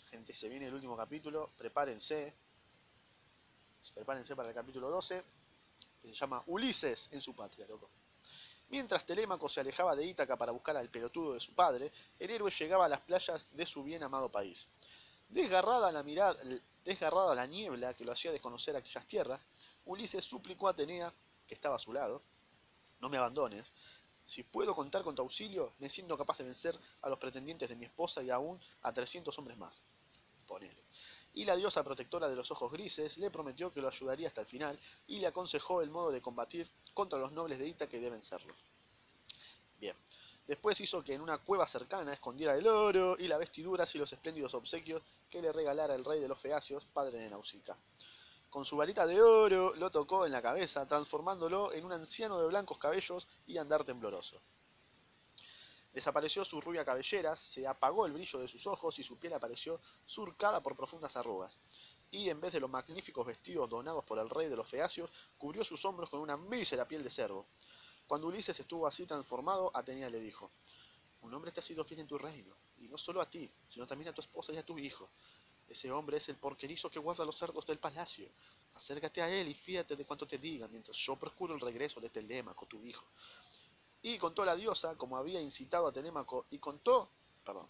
gente, 0.10 0.34
se 0.34 0.50
viene 0.50 0.68
el 0.68 0.74
último 0.74 0.98
capítulo, 0.98 1.52
prepárense, 1.58 2.36
prepárense 3.94 4.36
para 4.36 4.50
el 4.50 4.56
capítulo 4.56 4.90
12, 4.90 5.24
que 6.02 6.10
se 6.10 6.14
llama 6.16 6.44
Ulises 6.48 7.08
en 7.14 7.22
su 7.22 7.34
patria, 7.34 7.66
loco. 7.66 7.90
Mientras 8.70 9.06
Telémaco 9.06 9.48
se 9.48 9.62
alejaba 9.62 9.96
de 9.96 10.06
Ítaca 10.06 10.38
para 10.38 10.52
buscar 10.52 10.76
al 10.76 10.90
pelotudo 10.90 11.34
de 11.34 11.40
su 11.40 11.54
padre, 11.54 11.92
el 12.20 12.30
héroe 12.30 12.52
llegaba 12.52 12.86
a 12.86 12.90
las 12.90 13.02
playas 13.02 13.50
de 13.52 13.66
su 13.66 13.84
bien 13.84 14.04
amado 14.04 14.30
país. 14.30 14.68
Desgarrada 15.30 15.92
la 15.92 16.04
mirada, 16.04 16.38
desgarrada 16.84 17.34
la 17.36 17.46
niebla 17.46 17.94
que 17.94 18.06
lo 18.06 18.12
hacía 18.12 18.32
desconocer 18.32 18.76
aquellas 18.76 19.06
tierras, 19.08 19.46
Ulises 19.86 20.24
suplicó 20.24 20.68
a 20.68 20.72
Atenea, 20.72 21.14
que 21.48 21.54
estaba 21.54 21.78
a 21.78 21.80
su 21.80 21.94
lado, 21.94 22.24
no 23.00 23.10
me 23.10 23.18
abandones. 23.18 23.74
Si 24.26 24.44
puedo 24.44 24.76
contar 24.76 25.04
con 25.04 25.16
tu 25.16 25.22
auxilio, 25.22 25.74
me 25.80 25.90
siento 25.90 26.18
capaz 26.18 26.40
de 26.40 26.44
vencer 26.44 26.78
a 27.02 27.10
los 27.10 27.18
pretendientes 27.18 27.70
de 27.70 27.78
mi 27.78 27.86
esposa 27.86 28.22
y 28.22 28.30
aún 28.30 28.60
a 28.82 28.94
300 28.94 29.38
hombres 29.40 29.58
más. 29.58 29.82
Ponele. 30.46 30.84
Y 31.38 31.46
la 31.46 31.56
diosa 31.56 31.84
protectora 31.84 32.28
de 32.28 32.36
los 32.36 32.50
ojos 32.50 32.72
grises 32.72 33.20
le 33.20 33.30
prometió 33.30 33.72
que 33.72 33.80
lo 33.80 33.88
ayudaría 33.88 34.28
hasta 34.28 34.42
el 34.42 34.48
final 34.48 34.80
y 35.06 35.20
le 35.20 35.28
aconsejó 35.28 35.84
el 35.84 35.92
modo 35.92 36.10
de 36.10 36.20
combatir 36.20 36.68
contra 36.96 37.20
los 37.20 37.32
nobles 37.32 37.60
de 37.60 37.68
Ita 37.68 37.88
que 37.88 38.00
deben 38.00 38.24
serlo. 38.24 38.56
Bien. 39.80 39.96
Después 40.48 40.82
hizo 40.82 41.04
que 41.04 41.14
en 41.14 41.22
una 41.22 41.38
cueva 41.38 41.68
cercana 41.68 42.12
escondiera 42.12 42.56
el 42.56 42.66
oro 42.66 43.16
y 43.20 43.28
las 43.28 43.38
vestiduras 43.38 43.94
y 43.94 44.00
los 44.00 44.12
espléndidos 44.12 44.56
obsequios 44.56 45.04
que 45.30 45.40
le 45.40 45.54
regalara 45.54 45.94
el 45.94 46.06
rey 46.06 46.20
de 46.20 46.28
los 46.28 46.40
Feacios, 46.40 46.88
padre 46.88 47.20
de 47.20 47.30
Nausicaa. 47.30 47.78
Con 48.50 48.66
su 48.66 48.76
varita 48.76 49.06
de 49.06 49.22
oro 49.22 49.76
lo 49.76 49.92
tocó 49.92 50.26
en 50.26 50.32
la 50.32 50.42
cabeza, 50.42 50.88
transformándolo 50.88 51.72
en 51.72 51.86
un 51.86 51.94
anciano 51.94 52.40
de 52.40 52.48
blancos 52.48 52.80
cabellos 52.80 53.28
y 53.46 53.60
andar 53.60 53.84
tembloroso. 53.84 54.42
Desapareció 55.98 56.46
su 56.46 56.62
rubia 56.62 56.86
cabellera, 56.86 57.36
se 57.36 57.66
apagó 57.66 58.06
el 58.06 58.12
brillo 58.12 58.38
de 58.38 58.48
sus 58.48 58.68
ojos 58.68 59.00
y 59.00 59.04
su 59.04 59.18
piel 59.18 59.34
apareció 59.34 59.82
surcada 60.06 60.62
por 60.62 60.76
profundas 60.76 61.18
arrugas 61.18 61.58
y 62.12 62.30
en 62.30 62.40
vez 62.40 62.54
de 62.54 62.60
los 62.60 62.70
magníficos 62.70 63.26
vestidos 63.26 63.68
donados 63.68 64.04
por 64.04 64.20
el 64.20 64.30
rey 64.30 64.48
de 64.48 64.56
los 64.56 64.70
feacios, 64.70 65.10
cubrió 65.40 65.64
sus 65.64 65.84
hombros 65.86 66.08
con 66.12 66.20
una 66.20 66.38
mísera 66.38 66.88
piel 66.88 67.02
de 67.02 67.10
cervo. 67.10 67.48
Cuando 68.06 68.28
Ulises 68.28 68.60
estuvo 68.60 68.86
así 68.86 69.08
transformado, 69.08 69.72
Atenea 69.74 70.08
le 70.12 70.20
dijo, 70.20 70.52
un 71.22 71.34
hombre 71.34 71.52
te 71.52 71.62
ha 71.62 71.64
sido 71.64 71.84
fiel 71.84 72.02
en 72.02 72.08
tu 72.08 72.20
reino, 72.20 72.56
y 72.78 72.88
no 72.88 73.00
solo 73.00 73.20
a 73.20 73.28
ti, 73.28 73.50
sino 73.68 73.88
también 73.88 74.10
a 74.10 74.14
tu 74.14 74.22
esposa 74.22 74.54
y 74.54 74.58
a 74.58 74.64
tu 74.64 74.78
hijo. 74.78 75.10
Ese 75.68 75.92
hombre 75.92 76.18
es 76.18 76.30
el 76.30 76.36
porquerizo 76.36 76.92
que 76.92 77.00
guarda 77.00 77.26
los 77.26 77.36
cerdos 77.36 77.66
del 77.66 77.80
palacio. 77.80 78.30
Acércate 78.76 79.24
a 79.24 79.30
él 79.30 79.48
y 79.48 79.56
fíjate 79.56 79.96
de 79.96 80.06
cuanto 80.06 80.28
te 80.28 80.38
diga, 80.38 80.68
mientras 80.68 80.96
yo 80.96 81.16
procuro 81.16 81.56
el 81.56 81.60
regreso 81.60 82.00
de 82.00 82.12
Telémaco, 82.12 82.68
tu 82.68 82.86
hijo. 82.86 83.04
Y 84.08 84.18
contó 84.18 84.46
la 84.46 84.56
diosa, 84.56 84.96
como 84.96 85.18
había 85.18 85.42
incitado 85.42 85.88
a 85.88 85.92
Telémaco, 85.92 86.46
y 86.50 86.60
contó, 86.60 87.10
perdón, 87.44 87.68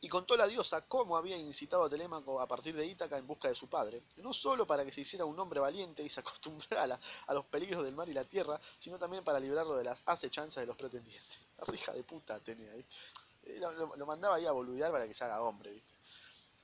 y 0.00 0.08
contó 0.08 0.36
la 0.36 0.48
diosa 0.48 0.80
cómo 0.82 1.16
había 1.16 1.36
incitado 1.36 1.84
a 1.84 1.88
Telémaco 1.88 2.40
a 2.40 2.48
partir 2.48 2.74
de 2.74 2.86
Ítaca 2.86 3.16
en 3.16 3.24
busca 3.24 3.48
de 3.48 3.54
su 3.54 3.68
padre, 3.68 4.02
no 4.16 4.32
solo 4.32 4.66
para 4.66 4.84
que 4.84 4.90
se 4.90 5.02
hiciera 5.02 5.24
un 5.24 5.38
hombre 5.38 5.60
valiente 5.60 6.02
y 6.02 6.08
se 6.08 6.18
acostumbrara 6.26 6.98
a 7.28 7.34
los 7.34 7.44
peligros 7.44 7.84
del 7.84 7.94
mar 7.94 8.08
y 8.08 8.14
la 8.14 8.24
tierra, 8.24 8.60
sino 8.80 8.98
también 8.98 9.22
para 9.22 9.38
librarlo 9.38 9.76
de 9.76 9.84
las 9.84 10.02
acechanzas 10.06 10.62
de 10.62 10.66
los 10.66 10.76
pretendientes. 10.76 11.38
La 11.56 11.64
rija 11.66 11.92
de 11.92 12.02
puta 12.02 12.34
Atenea, 12.34 12.74
eh, 12.74 13.60
Lo, 13.60 14.06
mandaba 14.06 14.36
ahí 14.36 14.46
a 14.46 14.52
boludear 14.52 14.90
para 14.90 15.06
que 15.06 15.14
se 15.14 15.22
haga 15.22 15.40
hombre, 15.42 15.70
¿viste? 15.70 15.92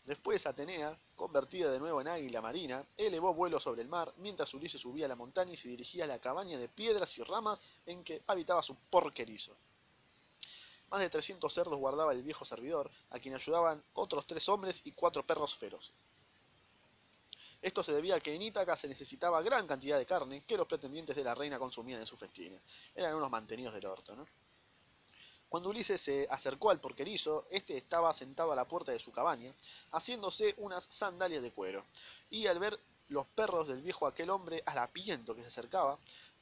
Después 0.07 0.47
Atenea, 0.47 0.97
convertida 1.17 1.69
de 1.69 1.81
nuevo 1.81 2.01
en 2.01 2.07
águila 2.07 2.41
marina, 2.41 2.87
elevó 2.97 3.35
vuelo 3.35 3.59
sobre 3.59 3.83
el 3.83 3.89
mar, 3.89 4.15
mientras 4.19 4.55
Ulises 4.55 4.81
subía 4.81 5.07
a 5.07 5.09
la 5.09 5.17
montaña 5.17 5.53
y 5.53 5.57
se 5.57 5.69
dirigía 5.69 6.05
a 6.05 6.07
la 6.07 6.21
cabaña 6.21 6.59
de 6.59 6.69
piedras 6.69 7.19
y 7.19 7.25
ramas 7.25 7.61
en 7.85 8.05
que 8.05 8.23
habitaba 8.29 8.63
su 8.63 8.77
porquerizo. 8.77 9.57
Más 10.91 11.01
de 11.01 11.11
300 11.11 11.53
cerdos 11.53 11.77
guardaba 11.77 12.13
el 12.13 12.23
viejo 12.23 12.45
servidor, 12.45 12.89
a 13.11 13.19
quien 13.19 13.35
ayudaban 13.35 13.83
otros 13.95 14.25
tres 14.29 14.49
hombres 14.49 14.81
y 14.85 14.93
cuatro 14.93 15.27
perros 15.27 15.57
feroces. 15.57 15.97
Esto 17.61 17.83
se 17.83 17.93
debía 17.93 18.15
a 18.15 18.21
que 18.21 18.33
en 18.33 18.43
Ítaca 18.43 18.77
se 18.77 18.87
necesitaba 18.87 19.43
gran 19.43 19.67
cantidad 19.67 19.99
de 19.99 20.07
carne 20.07 20.45
que 20.45 20.57
los 20.57 20.69
pretendientes 20.69 21.17
de 21.17 21.25
la 21.25 21.35
reina 21.35 21.59
consumían 21.59 21.99
en 21.99 22.07
sus 22.07 22.21
festines. 22.21 22.63
Eran 22.95 23.17
unos 23.17 23.29
mantenidos 23.29 23.75
del 23.75 23.87
orto, 23.87 24.15
¿no? 24.15 24.25
Cuando 25.49 25.71
Ulises 25.71 26.01
se 26.01 26.27
acercó 26.29 26.71
al 26.71 26.81
porquerizo, 26.81 27.47
este 27.51 27.77
estaba 27.77 28.13
sentado 28.13 28.53
a 28.53 28.57
la 28.57 28.67
puerta 28.67 28.93
de 28.93 28.99
su 28.99 29.13
cabaña, 29.13 29.55
haciéndose 29.93 30.55
unas 30.59 30.85
sandalias 30.85 31.43
de 31.43 31.53
cuero, 31.53 31.85
y 32.31 32.47
al 32.47 32.59
ver 32.59 32.79
los 33.09 33.27
perros 33.27 33.69
del 33.69 33.81
viejo 33.81 34.07
aquel 34.07 34.31
hombre 34.31 34.63
harapiento 34.67 35.35
que 35.35 35.43
se 35.43 35.49
acercaba, 35.49 35.99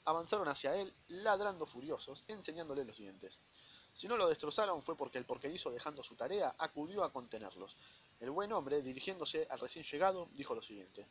avanzaron 0.06 0.48
hacia 0.48 0.76
él, 0.76 0.92
ladrando 1.08 1.66
furiosos, 1.66 2.24
enseñándole 2.28 2.84
los 2.84 2.96
dientes. 2.96 3.40
Si 3.92 4.08
no 4.08 4.16
lo 4.16 4.28
destrozaron 4.28 4.82
fue 4.82 4.96
porque 4.96 5.18
el 5.18 5.26
porquerizo, 5.26 5.70
dejando 5.70 6.02
su 6.02 6.14
tarea, 6.16 6.54
acudió 6.58 7.04
a 7.04 7.12
contenerlos. 7.12 7.76
El 8.20 8.30
buen 8.30 8.52
hombre, 8.52 8.82
dirigiéndose 8.82 9.46
al 9.50 9.60
recién 9.60 9.84
llegado, 9.84 10.28
dijo 10.32 10.54
lo 10.54 10.62
siguiente. 10.62 11.06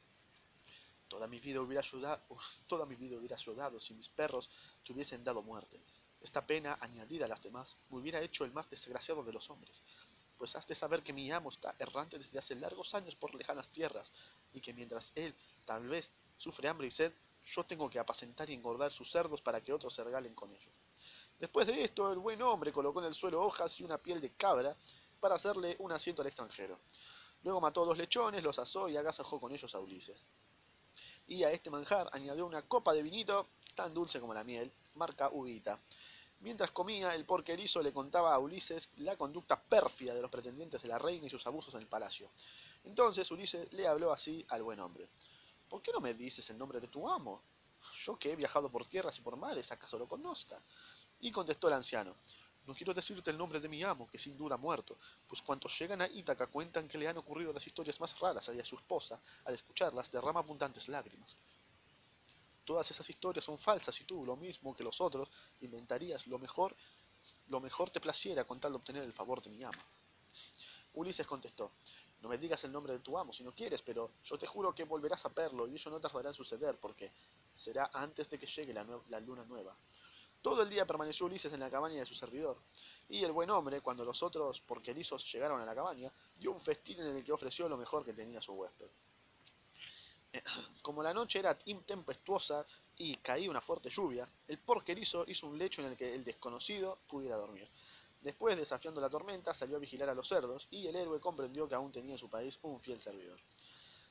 Toda 1.08 1.28
mi 1.28 1.40
vida 1.40 1.62
hubiera 1.62 1.82
ayudado, 1.82 2.22
toda 2.68 2.86
mi 2.86 2.96
vida 2.96 3.18
hubiera 3.18 3.36
ayudado 3.36 3.80
si 3.80 3.94
mis 3.94 4.10
perros 4.10 4.50
te 4.84 4.94
hubiesen 4.94 5.24
dado 5.24 5.44
muerte. 5.44 5.80
Esta 6.24 6.48
pena, 6.48 6.77
añadida 6.80 7.25
a 7.25 7.27
las 7.27 7.44
demás, 7.44 7.75
me 7.89 8.00
hubiera 8.00 8.22
hecho 8.22 8.46
el 8.46 8.53
más 8.53 8.70
desgraciado 8.70 9.24
de 9.24 9.34
los 9.34 9.50
hombres. 9.50 9.84
pues 10.38 10.56
has 10.56 10.65
de 10.68 10.74
saber 10.74 11.03
que 11.03 11.13
mi 11.13 11.32
amo 11.32 11.50
está 11.50 11.75
errante 11.77 12.18
desde 12.18 12.39
hace 12.39 12.56
largos 12.56 12.96
años 12.96 13.15
por 13.15 13.36
lejanas 13.36 13.70
tierras, 13.70 14.12
y 14.51 14.62
que 14.62 14.74
mientras 14.74 15.12
él 15.15 15.36
tal 15.63 15.88
vez 15.88 16.12
sufre 16.38 16.68
hambre 16.68 16.88
y 16.88 16.92
sed, 16.92 17.13
yo 17.46 17.63
tengo 17.65 17.89
que 17.89 18.00
apacentar 18.00 18.50
y 18.50 18.53
engordar 18.53 18.92
sus 18.92 19.12
cerdos 19.12 19.42
para 19.42 19.62
que 19.62 19.72
otros 19.72 19.94
se 19.94 20.03
regalen 20.03 20.34
con 20.34 20.51
ellos. 20.51 20.74
Después 21.39 21.68
de 21.68 21.84
esto, 21.84 22.12
el 22.12 22.20
buen 22.20 22.42
hombre 22.42 22.72
colocó 22.72 23.00
en 23.00 23.08
el 23.08 23.13
suelo 23.13 23.42
hojas 23.42 23.80
y 23.80 23.84
una 23.84 23.98
piel 23.98 24.22
de 24.22 24.32
cabra 24.32 24.75
para 25.20 25.36
hacerle 25.36 25.75
un 25.80 25.92
asiento 25.92 26.22
al 26.22 26.27
extranjero. 26.27 26.80
Luego 27.44 27.60
mató 27.60 27.86
dos 27.86 27.98
lechones, 27.98 28.44
los 28.44 28.60
asó 28.60 28.88
y 28.88 28.98
agasajó 28.98 29.39
con 29.39 29.51
ellos 29.51 29.75
a 29.75 29.80
Ulises. 29.80 30.24
Y 31.27 31.44
a 31.44 31.51
este 31.51 31.70
manjar 31.70 32.10
añadió 32.13 32.46
una 32.46 32.62
copa 32.63 32.94
de 32.94 33.03
vinito 33.03 33.50
tan 33.75 33.94
dulce 33.94 34.20
como 34.20 34.34
la 34.34 34.44
miel, 34.44 34.72
marca 34.96 35.30
uvita. 35.30 35.82
Mientras 36.44 36.72
comía, 36.72 37.16
el 37.16 37.26
porquerizo 37.26 37.82
le 37.82 37.94
contaba 37.94 38.34
a 38.34 38.38
Ulises 38.38 38.90
la 38.98 39.16
conducta 39.16 39.62
pérfida 39.62 40.14
de 40.14 40.22
los 40.22 40.30
pretendientes 40.30 40.82
de 40.82 40.90
la 40.90 41.00
reina 41.00 41.26
y 41.26 41.30
sus 41.30 41.48
abusos 41.48 41.74
en 41.74 41.80
el 41.80 41.88
palacio. 41.88 42.30
Entonces 42.84 43.32
Ulises 43.32 43.72
le 43.72 43.88
habló 43.88 44.12
así 44.12 44.46
al 44.50 44.62
buen 44.62 44.82
hombre. 44.82 45.08
¿Por 45.70 45.82
qué 45.82 45.94
no 45.94 46.02
me 46.02 46.14
dices 46.14 46.50
el 46.50 46.58
nombre 46.58 46.82
de 46.82 46.90
tu 46.90 47.10
amo? 47.10 47.42
Yo 48.04 48.20
que 48.20 48.34
he 48.34 48.36
viajado 48.36 48.70
por 48.70 48.86
tierras 48.86 49.18
y 49.20 49.22
por 49.22 49.38
mares, 49.38 49.72
¿acaso 49.72 49.98
lo 49.98 50.06
conozca? 50.06 50.62
Y 51.22 51.32
contestó 51.32 51.70
el 51.70 51.76
anciano, 51.76 52.14
no 52.66 52.74
quiero 52.74 52.94
decirte 52.94 53.32
el 53.32 53.38
nombre 53.38 53.62
de 53.62 53.70
mi 53.70 53.82
amo, 53.84 54.10
que 54.10 54.18
sin 54.18 54.38
duda 54.38 54.56
ha 54.56 54.58
muerto, 54.58 54.98
pues 55.28 55.42
cuantos 55.42 55.78
llegan 55.80 56.02
a 56.02 56.08
Ítaca 56.08 56.48
cuentan 56.48 56.90
que 56.90 56.98
le 56.98 57.08
han 57.08 57.18
ocurrido 57.18 57.54
las 57.54 57.66
historias 57.66 58.02
más 58.02 58.20
raras 58.20 58.50
a 58.50 58.66
su 58.66 58.76
esposa, 58.76 59.20
al 59.46 59.54
escucharlas 59.54 60.12
derrama 60.12 60.42
abundantes 60.42 60.90
lágrimas. 60.90 61.38
Todas 62.65 62.89
esas 62.91 63.10
historias 63.10 63.46
son 63.46 63.58
falsas 63.58 64.00
y 64.01 64.05
tú, 64.05 64.25
lo 64.25 64.36
mismo 64.36 64.75
que 64.75 64.84
los 64.84 65.01
otros, 65.01 65.29
inventarías 65.62 66.27
lo 66.27 66.39
mejor, 66.39 66.75
lo 67.48 67.60
mejor 67.60 67.89
te 67.89 68.00
placiera 68.00 68.46
con 68.46 68.60
tal 68.60 68.72
de 68.72 68.77
obtener 68.77 69.03
el 69.03 69.13
favor 69.13 69.41
de 69.41 69.50
mi 69.50 69.63
amo. 69.63 69.82
Ulises 70.93 71.25
contestó, 71.25 71.74
no 72.22 72.29
me 72.29 72.38
digas 72.38 72.63
el 72.63 72.72
nombre 72.72 72.93
de 72.93 73.00
tu 73.00 73.17
amo 73.17 73.34
si 73.34 73.43
no 73.43 73.53
quieres, 73.53 73.82
pero 73.82 74.12
yo 74.24 74.38
te 74.38 74.48
juro 74.48 74.74
que 74.74 74.86
volverás 74.86 75.25
a 75.25 75.29
verlo 75.29 75.67
y 75.67 75.74
ello 75.74 75.91
no 75.91 76.00
tardará 76.00 76.29
en 76.29 76.36
suceder 76.36 76.79
porque 76.79 77.12
será 77.55 77.89
antes 77.93 78.29
de 78.29 78.39
que 78.39 78.46
llegue 78.46 78.74
la, 78.74 78.86
la 79.10 79.20
luna 79.20 79.43
nueva. 79.43 79.75
Todo 80.43 80.62
el 80.62 80.70
día 80.70 80.86
permaneció 80.86 81.25
Ulises 81.25 81.53
en 81.53 81.62
la 81.62 81.70
cabaña 81.70 82.00
de 82.00 82.05
su 82.05 82.15
servidor, 82.15 82.58
y 83.08 83.24
el 83.24 83.32
buen 83.32 83.50
hombre, 83.50 83.79
cuando 83.79 84.03
los 84.03 84.22
otros 84.24 84.60
porquerizos 84.60 85.32
llegaron 85.32 85.62
a 85.62 85.65
la 85.65 85.74
cabaña, 85.74 86.12
dio 86.38 86.51
un 86.51 86.60
festín 86.60 87.00
en 87.00 87.15
el 87.15 87.24
que 87.24 87.32
ofreció 87.32 87.70
lo 87.70 87.77
mejor 87.77 88.03
que 88.03 88.12
tenía 88.12 88.41
su 88.41 88.51
huésped. 88.51 88.89
Como 90.82 91.04
la 91.04 91.13
noche 91.13 91.40
era 91.40 91.58
tempestuosa 91.58 92.66
y 92.98 93.16
caía 93.16 93.50
una 93.50 93.62
fuerte 93.62 93.90
lluvia, 93.90 94.30
el 94.48 94.60
porquerizo 94.60 95.25
hizo 95.28 95.48
un 95.48 95.58
lecho 95.58 95.82
en 95.82 95.90
el 95.90 95.98
que 95.98 96.13
el 96.13 96.24
desconocido 96.24 97.00
pudiera 97.08 97.38
dormir. 97.38 97.70
Después, 98.22 98.58
desafiando 98.58 99.02
la 99.02 99.10
tormenta, 99.10 99.54
salió 99.54 99.75
a 99.75 99.80
vigilar 99.80 100.10
a 100.10 100.16
los 100.16 100.28
cerdos, 100.28 100.68
y 100.72 100.88
el 100.88 100.96
héroe 100.96 101.20
comprendió 101.20 101.68
que 101.68 101.75
aún 101.75 101.92
tenía 101.92 102.13
en 102.13 102.18
su 102.18 102.30
país 102.30 102.58
un 102.62 102.80
fiel 102.82 103.00
servidor. 103.00 103.40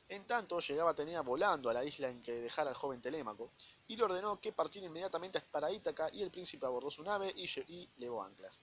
En 0.08 0.26
tanto, 0.26 0.60
llegaba 0.60 0.90
Atenea 0.90 1.22
volando 1.22 1.70
a 1.70 1.72
la 1.72 1.84
isla 1.84 2.10
en 2.10 2.20
que 2.20 2.32
dejara 2.32 2.70
al 2.70 2.76
joven 2.76 3.00
Telémaco, 3.00 3.52
y 3.88 3.96
le 3.96 4.04
ordenó 4.04 4.38
que 4.38 4.52
partiera 4.52 4.86
inmediatamente 4.86 5.40
para 5.40 5.72
Ítaca, 5.72 6.10
y 6.12 6.22
el 6.22 6.30
príncipe 6.30 6.66
abordó 6.66 6.90
su 6.90 7.02
nave 7.02 7.32
y, 7.34 7.44
y 7.72 7.88
levó 7.96 8.22
anclas. 8.22 8.60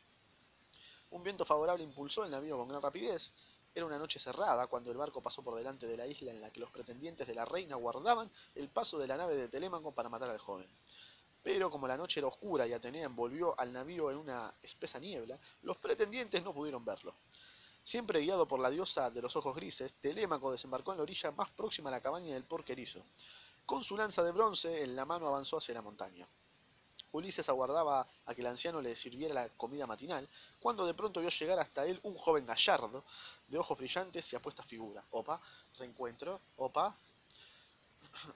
Un 1.10 1.24
viento 1.24 1.44
favorable 1.44 1.84
impulsó 1.84 2.24
el 2.24 2.32
navío 2.32 2.58
con 2.58 2.68
gran 2.68 2.82
rapidez. 2.82 3.34
Era 3.74 3.86
una 3.86 4.00
noche 4.00 4.20
cerrada 4.20 4.68
cuando 4.68 4.92
el 4.92 4.98
barco 4.98 5.22
pasó 5.22 5.44
por 5.44 5.56
delante 5.56 5.88
de 5.88 5.96
la 5.96 6.08
isla 6.08 6.32
en 6.32 6.42
la 6.42 6.52
que 6.52 6.60
los 6.60 6.72
pretendientes 6.72 7.28
de 7.28 7.36
la 7.36 7.46
reina 7.46 7.76
guardaban 7.76 8.30
el 8.56 8.70
paso 8.70 8.98
de 8.98 9.08
la 9.08 9.18
nave 9.18 9.36
de 9.36 9.48
Telémaco 9.48 9.94
para 9.94 10.10
matar 10.10 10.30
al 10.30 10.40
joven. 10.40 10.68
Pero 11.44 11.70
como 11.70 11.88
la 11.88 11.98
noche 11.98 12.20
era 12.20 12.28
oscura 12.28 12.68
y 12.68 12.74
Atenea 12.74 13.06
envolvió 13.06 13.58
al 13.60 13.72
navío 13.72 14.12
en 14.12 14.18
una 14.18 14.54
espesa 14.62 15.00
niebla, 15.00 15.40
los 15.62 15.78
pretendientes 15.78 16.44
no 16.44 16.54
pudieron 16.54 16.84
verlo. 16.84 17.16
Siempre 17.84 18.22
guiado 18.22 18.48
por 18.48 18.60
la 18.60 18.70
diosa 18.70 19.10
de 19.10 19.22
los 19.22 19.36
ojos 19.36 19.56
grises, 19.56 19.94
Telémaco 19.94 20.52
desembarcó 20.52 20.92
en 20.92 20.98
la 20.98 21.04
orilla 21.04 21.32
más 21.32 21.50
próxima 21.52 21.90
a 21.90 21.92
la 21.92 22.02
cabaña 22.02 22.34
del 22.34 22.44
porquerizo. 22.44 23.04
Con 23.66 23.84
su 23.84 23.96
lanza 23.96 24.24
de 24.24 24.32
bronce 24.32 24.84
en 24.84 24.96
la 24.96 25.06
mano 25.06 25.28
avanzó 25.28 25.58
hacia 25.58 25.76
la 25.76 25.82
montaña. 25.82 26.28
Ulises 27.12 27.50
aguardaba 27.50 28.08
a 28.25 28.36
que 28.36 28.42
el 28.42 28.48
anciano 28.48 28.82
le 28.82 28.96
sirviera 28.96 29.34
la 29.34 29.50
comida 29.50 29.88
matinal, 29.88 30.28
cuando 30.60 30.86
de 30.86 30.94
pronto 30.94 31.20
vio 31.20 31.30
llegar 31.30 31.60
hasta 31.60 31.86
él 31.86 32.00
un 32.04 32.16
joven 32.16 32.46
gallardo, 32.46 33.04
de 33.48 33.58
ojos 33.58 33.78
brillantes 33.78 34.32
y 34.32 34.36
apuesta 34.36 34.63
figura. 34.63 35.06
Opa, 35.12 35.42
reencuentro, 35.78 36.42
opa, 36.58 36.96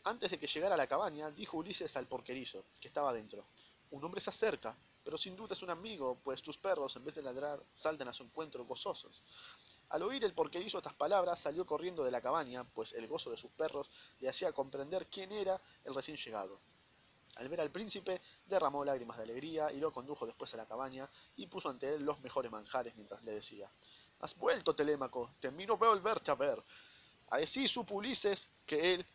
antes 0.04 0.32
de 0.32 0.40
que 0.40 0.48
llegara 0.48 0.76
a 0.76 0.78
la 0.78 0.88
cabaña, 0.88 1.30
dijo 1.32 1.58
Ulises 1.58 1.96
al 1.98 2.08
porquerizo, 2.08 2.66
que 2.80 2.88
estaba 2.88 3.14
dentro. 3.14 3.46
Un 3.92 4.04
hombre 4.04 4.22
se 4.22 4.30
acerca, 4.30 4.76
pero 5.04 5.18
sin 5.18 5.36
duda 5.36 5.54
es 5.54 5.62
un 5.62 5.70
amigo, 5.70 6.18
pues 6.24 6.42
tus 6.42 6.58
perros, 6.58 6.96
en 6.96 7.04
vez 7.04 7.16
de 7.16 7.22
ladrar, 7.22 7.64
saltan 7.74 8.08
a 8.08 8.14
su 8.14 8.24
encuentro 8.24 8.66
gozosos. 8.66 9.22
Al 9.90 10.02
oír 10.04 10.24
el 10.24 10.34
porquerizo 10.34 10.78
estas 10.78 10.94
palabras, 10.94 11.40
salió 11.40 11.66
corriendo 11.66 12.04
de 12.04 12.12
la 12.12 12.22
cabaña, 12.22 12.64
pues 12.64 12.94
el 12.94 13.08
gozo 13.08 13.30
de 13.30 13.38
sus 13.38 13.52
perros 13.52 13.92
le 14.20 14.30
hacía 14.30 14.52
comprender 14.52 15.08
quién 15.08 15.32
era 15.32 15.62
el 15.84 15.94
recién 15.94 16.18
llegado. 16.18 16.60
Al 17.36 17.50
ver 17.50 17.62
al 17.62 17.72
príncipe, 17.72 18.22
derramó 18.46 18.86
lágrimas 18.86 19.18
de 19.18 19.24
alegría 19.24 19.72
y 19.72 19.80
lo 19.80 19.92
condujo 19.92 20.26
después 20.26 20.54
a 20.54 20.58
la 20.58 20.68
cabaña 20.68 21.10
y 21.36 21.48
puso 21.48 21.70
ante 21.70 21.96
él 21.96 22.04
los 22.04 22.22
mejores 22.22 22.52
manjares 22.52 22.96
mientras 22.96 23.24
le 23.26 23.32
decía: 23.32 23.72
Has 24.20 24.38
vuelto, 24.38 24.76
Telémaco, 24.76 25.34
termino 25.40 25.78
volverte 25.78 26.32
a 26.32 26.36
ver. 26.36 26.64
Así 27.30 27.68
supo 27.68 27.96
Ulises 27.96 28.50
que 28.66 28.94
él 28.94 29.06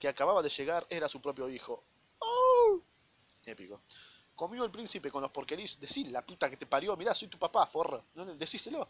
que 0.00 0.08
acababa 0.08 0.42
de 0.42 0.48
llegar 0.48 0.86
era 0.88 1.08
su 1.08 1.20
propio 1.20 1.48
hijo. 1.48 1.84
¡Oh! 2.18 2.80
Épico. 3.44 3.82
Comió 4.34 4.64
el 4.64 4.70
príncipe 4.70 5.10
con 5.10 5.20
los 5.20 5.30
porquerizos. 5.30 5.78
Decí, 5.78 6.04
la 6.04 6.24
puta 6.24 6.48
que 6.48 6.56
te 6.56 6.66
parió, 6.66 6.96
mirá, 6.96 7.14
soy 7.14 7.28
tu 7.28 7.38
papá, 7.38 7.66
forro. 7.66 8.06
Decíselo. 8.36 8.88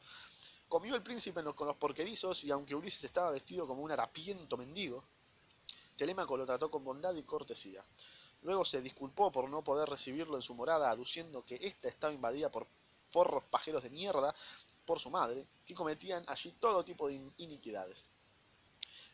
Comió 0.68 0.94
el 0.94 1.02
príncipe 1.02 1.42
con 1.42 1.66
los 1.66 1.76
porquerizos 1.76 2.44
y 2.44 2.52
aunque 2.52 2.76
Ulises 2.76 3.02
estaba 3.02 3.32
vestido 3.32 3.66
como 3.66 3.82
un 3.82 3.90
harapiento 3.90 4.56
mendigo, 4.56 5.04
Telémaco 5.96 6.36
lo 6.36 6.46
trató 6.46 6.70
con 6.70 6.84
bondad 6.84 7.12
y 7.14 7.24
cortesía. 7.24 7.84
Luego 8.42 8.64
se 8.64 8.80
disculpó 8.80 9.30
por 9.30 9.48
no 9.48 9.62
poder 9.62 9.88
recibirlo 9.88 10.36
en 10.36 10.42
su 10.42 10.54
morada, 10.54 10.90
aduciendo 10.90 11.44
que 11.44 11.58
ésta 11.60 11.88
estaba 11.88 12.12
invadida 12.12 12.50
por 12.50 12.66
forros 13.10 13.44
pajeros 13.44 13.82
de 13.82 13.90
mierda 13.90 14.34
por 14.84 14.98
su 14.98 15.10
madre, 15.10 15.46
que 15.64 15.74
cometían 15.74 16.24
allí 16.26 16.52
todo 16.52 16.84
tipo 16.84 17.08
de 17.08 17.20
iniquidades. 17.38 18.04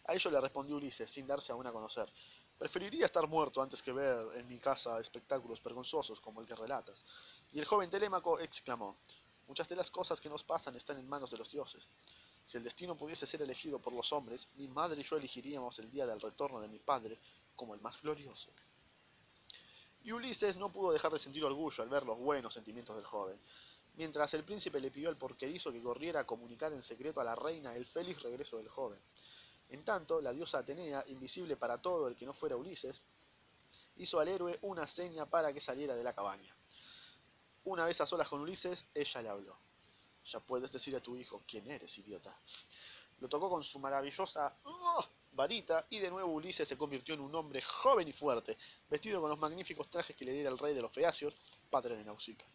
A 0.04 0.14
ello 0.14 0.30
le 0.30 0.40
respondió 0.40 0.76
Ulises, 0.76 1.10
sin 1.10 1.26
darse 1.26 1.52
aún 1.52 1.66
a 1.66 1.72
conocer. 1.72 2.10
Preferiría 2.56 3.04
estar 3.04 3.26
muerto 3.26 3.60
antes 3.60 3.82
que 3.82 3.92
ver 3.92 4.36
en 4.36 4.48
mi 4.48 4.58
casa 4.58 5.00
espectáculos 5.00 5.62
vergonzosos 5.62 6.20
como 6.20 6.40
el 6.40 6.46
que 6.46 6.54
relatas. 6.54 7.04
Y 7.52 7.58
el 7.58 7.64
joven 7.64 7.90
Telémaco 7.90 8.38
exclamó, 8.38 8.96
Muchas 9.48 9.68
de 9.68 9.76
las 9.76 9.92
cosas 9.92 10.20
que 10.20 10.28
nos 10.28 10.42
pasan 10.42 10.74
están 10.74 10.98
en 10.98 11.08
manos 11.08 11.30
de 11.30 11.36
los 11.36 11.50
dioses. 11.50 11.88
Si 12.44 12.56
el 12.56 12.64
destino 12.64 12.96
pudiese 12.96 13.26
ser 13.26 13.42
elegido 13.42 13.80
por 13.80 13.92
los 13.92 14.12
hombres, 14.12 14.48
mi 14.54 14.66
madre 14.66 15.00
y 15.00 15.04
yo 15.04 15.16
elegiríamos 15.16 15.78
el 15.78 15.90
día 15.90 16.06
del 16.06 16.20
retorno 16.20 16.60
de 16.60 16.68
mi 16.68 16.80
padre 16.80 17.18
como 17.54 17.74
el 17.74 17.80
más 17.80 18.00
glorioso. 18.00 18.50
Y 20.06 20.12
Ulises 20.12 20.54
no 20.56 20.70
pudo 20.70 20.92
dejar 20.92 21.10
de 21.10 21.18
sentir 21.18 21.44
orgullo 21.44 21.82
al 21.82 21.88
ver 21.88 22.04
los 22.04 22.16
buenos 22.16 22.54
sentimientos 22.54 22.94
del 22.94 23.04
joven, 23.04 23.40
mientras 23.96 24.32
el 24.34 24.44
príncipe 24.44 24.78
le 24.78 24.92
pidió 24.92 25.08
al 25.08 25.16
porquerizo 25.16 25.72
que 25.72 25.82
corriera 25.82 26.20
a 26.20 26.24
comunicar 26.24 26.72
en 26.72 26.80
secreto 26.80 27.20
a 27.20 27.24
la 27.24 27.34
reina 27.34 27.74
el 27.74 27.84
feliz 27.84 28.22
regreso 28.22 28.56
del 28.56 28.68
joven. 28.68 29.00
En 29.68 29.84
tanto, 29.84 30.20
la 30.20 30.32
diosa 30.32 30.58
Atenea, 30.58 31.02
invisible 31.08 31.56
para 31.56 31.82
todo 31.82 32.06
el 32.06 32.14
que 32.14 32.24
no 32.24 32.32
fuera 32.32 32.54
Ulises, 32.54 33.02
hizo 33.96 34.20
al 34.20 34.28
héroe 34.28 34.60
una 34.62 34.86
seña 34.86 35.26
para 35.26 35.52
que 35.52 35.60
saliera 35.60 35.96
de 35.96 36.04
la 36.04 36.14
cabaña. 36.14 36.56
Una 37.64 37.84
vez 37.84 38.00
a 38.00 38.06
solas 38.06 38.28
con 38.28 38.40
Ulises, 38.40 38.84
ella 38.94 39.22
le 39.22 39.28
habló. 39.28 39.58
Ya 40.24 40.38
puedes 40.38 40.70
decir 40.70 40.94
a 40.94 41.00
tu 41.00 41.16
hijo 41.16 41.42
quién 41.48 41.68
eres, 41.68 41.98
idiota. 41.98 42.38
Lo 43.18 43.28
tocó 43.28 43.50
con 43.50 43.64
su 43.64 43.80
maravillosa 43.80 44.56
¡oh! 44.62 45.04
Varita 45.36 45.86
y 45.90 45.98
de 45.98 46.10
nuevo 46.10 46.32
Ulises 46.32 46.66
se 46.66 46.76
convirtió 46.76 47.14
en 47.14 47.20
un 47.20 47.34
hombre 47.34 47.60
joven 47.62 48.08
y 48.08 48.12
fuerte, 48.12 48.56
vestido 48.88 49.20
con 49.20 49.30
los 49.30 49.38
magníficos 49.38 49.88
trajes 49.88 50.16
que 50.16 50.24
le 50.24 50.32
diera 50.32 50.50
el 50.50 50.58
rey 50.58 50.74
de 50.74 50.82
los 50.82 50.90
Feacios, 50.90 51.36
padre 51.70 51.96
de 51.96 52.04
Nausicaa. 52.04 52.48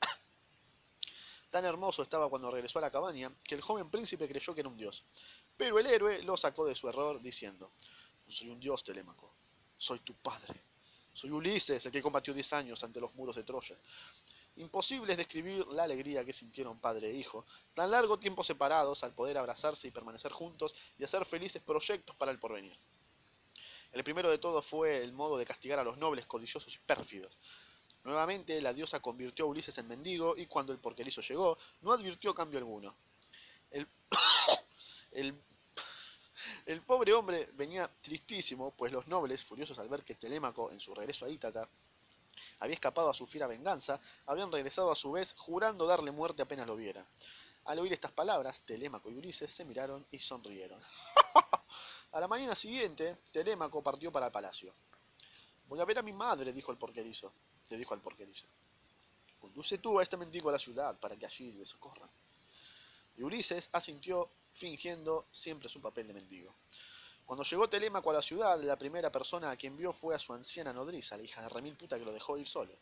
Tan 1.50 1.64
hermoso 1.64 2.02
estaba 2.02 2.28
cuando 2.28 2.50
regresó 2.50 2.80
a 2.80 2.82
la 2.82 2.90
cabaña 2.90 3.32
que 3.44 3.54
el 3.54 3.62
joven 3.62 3.88
príncipe 3.88 4.28
creyó 4.28 4.54
que 4.54 4.60
era 4.60 4.68
un 4.68 4.76
dios. 4.76 5.04
Pero 5.56 5.78
el 5.78 5.86
héroe 5.86 6.22
lo 6.22 6.36
sacó 6.36 6.66
de 6.66 6.74
su 6.74 6.88
error 6.88 7.22
diciendo, 7.22 7.72
no 8.26 8.32
soy 8.32 8.48
un 8.48 8.60
dios, 8.60 8.84
Telémaco, 8.84 9.32
soy 9.78 10.00
tu 10.00 10.14
padre. 10.14 10.60
Soy 11.12 11.30
Ulises, 11.30 11.86
el 11.86 11.92
que 11.92 12.02
combatió 12.02 12.34
diez 12.34 12.52
años 12.52 12.84
ante 12.84 13.00
los 13.00 13.14
muros 13.14 13.36
de 13.36 13.42
Troya. 13.42 13.78
Imposible 14.56 15.12
es 15.12 15.18
describir 15.18 15.66
la 15.68 15.84
alegría 15.84 16.24
que 16.24 16.32
sintieron 16.32 16.78
padre 16.78 17.10
e 17.10 17.14
hijo, 17.14 17.44
tan 17.74 17.90
largo 17.90 18.18
tiempo 18.18 18.42
separados 18.42 19.04
al 19.04 19.14
poder 19.14 19.36
abrazarse 19.36 19.86
y 19.86 19.90
permanecer 19.90 20.32
juntos 20.32 20.74
y 20.98 21.04
hacer 21.04 21.26
felices 21.26 21.62
proyectos 21.62 22.16
para 22.16 22.32
el 22.32 22.38
porvenir. 22.38 22.78
El 23.92 24.02
primero 24.02 24.30
de 24.30 24.38
todos 24.38 24.66
fue 24.66 25.02
el 25.02 25.12
modo 25.12 25.36
de 25.36 25.44
castigar 25.44 25.78
a 25.78 25.84
los 25.84 25.98
nobles 25.98 26.26
codiciosos 26.26 26.74
y 26.74 26.78
pérfidos. 26.78 27.36
Nuevamente 28.04 28.60
la 28.62 28.72
diosa 28.72 29.00
convirtió 29.00 29.44
a 29.44 29.48
Ulises 29.48 29.76
en 29.78 29.88
mendigo 29.88 30.36
y 30.36 30.46
cuando 30.46 30.72
el 30.72 30.78
porquerizo 30.78 31.20
llegó, 31.20 31.58
no 31.82 31.92
advirtió 31.92 32.34
cambio 32.34 32.58
alguno. 32.58 32.96
El 33.70 33.86
el, 35.12 35.34
el 36.66 36.82
pobre 36.82 37.12
hombre 37.12 37.48
venía 37.54 37.90
tristísimo, 38.00 38.74
pues 38.74 38.90
los 38.92 39.06
nobles, 39.06 39.44
furiosos 39.44 39.78
al 39.78 39.88
ver 39.88 40.04
que 40.04 40.14
Telémaco, 40.14 40.70
en 40.70 40.80
su 40.80 40.94
regreso 40.94 41.26
a 41.26 41.30
Ítaca, 41.30 41.68
había 42.60 42.74
escapado 42.74 43.10
a 43.10 43.14
su 43.14 43.26
fiera 43.26 43.46
venganza, 43.46 44.00
habían 44.26 44.52
regresado 44.52 44.90
a 44.90 44.96
su 44.96 45.12
vez 45.12 45.34
jurando 45.36 45.86
darle 45.86 46.10
muerte 46.10 46.42
apenas 46.42 46.66
lo 46.66 46.76
viera. 46.76 47.06
Al 47.64 47.80
oír 47.80 47.92
estas 47.92 48.12
palabras, 48.12 48.60
Telémaco 48.60 49.10
y 49.10 49.14
Ulises 49.14 49.52
se 49.52 49.64
miraron 49.64 50.06
y 50.10 50.18
sonrieron. 50.18 50.80
a 52.12 52.20
la 52.20 52.28
mañana 52.28 52.54
siguiente, 52.54 53.18
Telémaco 53.32 53.82
partió 53.82 54.12
para 54.12 54.26
el 54.26 54.32
palacio. 54.32 54.72
Voy 55.66 55.80
a 55.80 55.84
ver 55.84 55.98
a 55.98 56.02
mi 56.02 56.12
madre, 56.12 56.52
dijo 56.52 56.70
el 56.70 56.78
porquerizo. 56.78 57.32
Le 57.68 57.76
dijo 57.76 57.92
al 57.92 58.00
porquerizo. 58.00 58.46
Conduce 59.40 59.78
tú 59.78 59.98
a 59.98 60.02
este 60.02 60.16
mendigo 60.16 60.48
a 60.48 60.52
la 60.52 60.58
ciudad 60.58 60.98
para 61.00 61.16
que 61.16 61.26
allí 61.26 61.52
le 61.52 61.66
socorran. 61.66 62.08
Y 63.16 63.22
Ulises 63.22 63.68
asintió, 63.72 64.30
fingiendo 64.52 65.26
siempre 65.30 65.68
su 65.68 65.80
papel 65.80 66.06
de 66.06 66.14
mendigo. 66.14 66.54
Cuando 67.26 67.42
llegó 67.42 67.68
Telémaco 67.68 68.10
a 68.10 68.14
la 68.14 68.22
ciudad, 68.22 68.62
la 68.62 68.78
primera 68.78 69.10
persona 69.10 69.50
a 69.50 69.56
quien 69.56 69.76
vio 69.76 69.92
fue 69.92 70.14
a 70.14 70.18
su 70.18 70.32
anciana 70.32 70.72
nodriza, 70.72 71.16
la 71.16 71.24
hija 71.24 71.42
de 71.42 71.48
remil 71.48 71.76
puta 71.76 71.98
que 71.98 72.04
lo 72.04 72.12
dejó 72.12 72.38
ir 72.38 72.46
solo. 72.46 72.72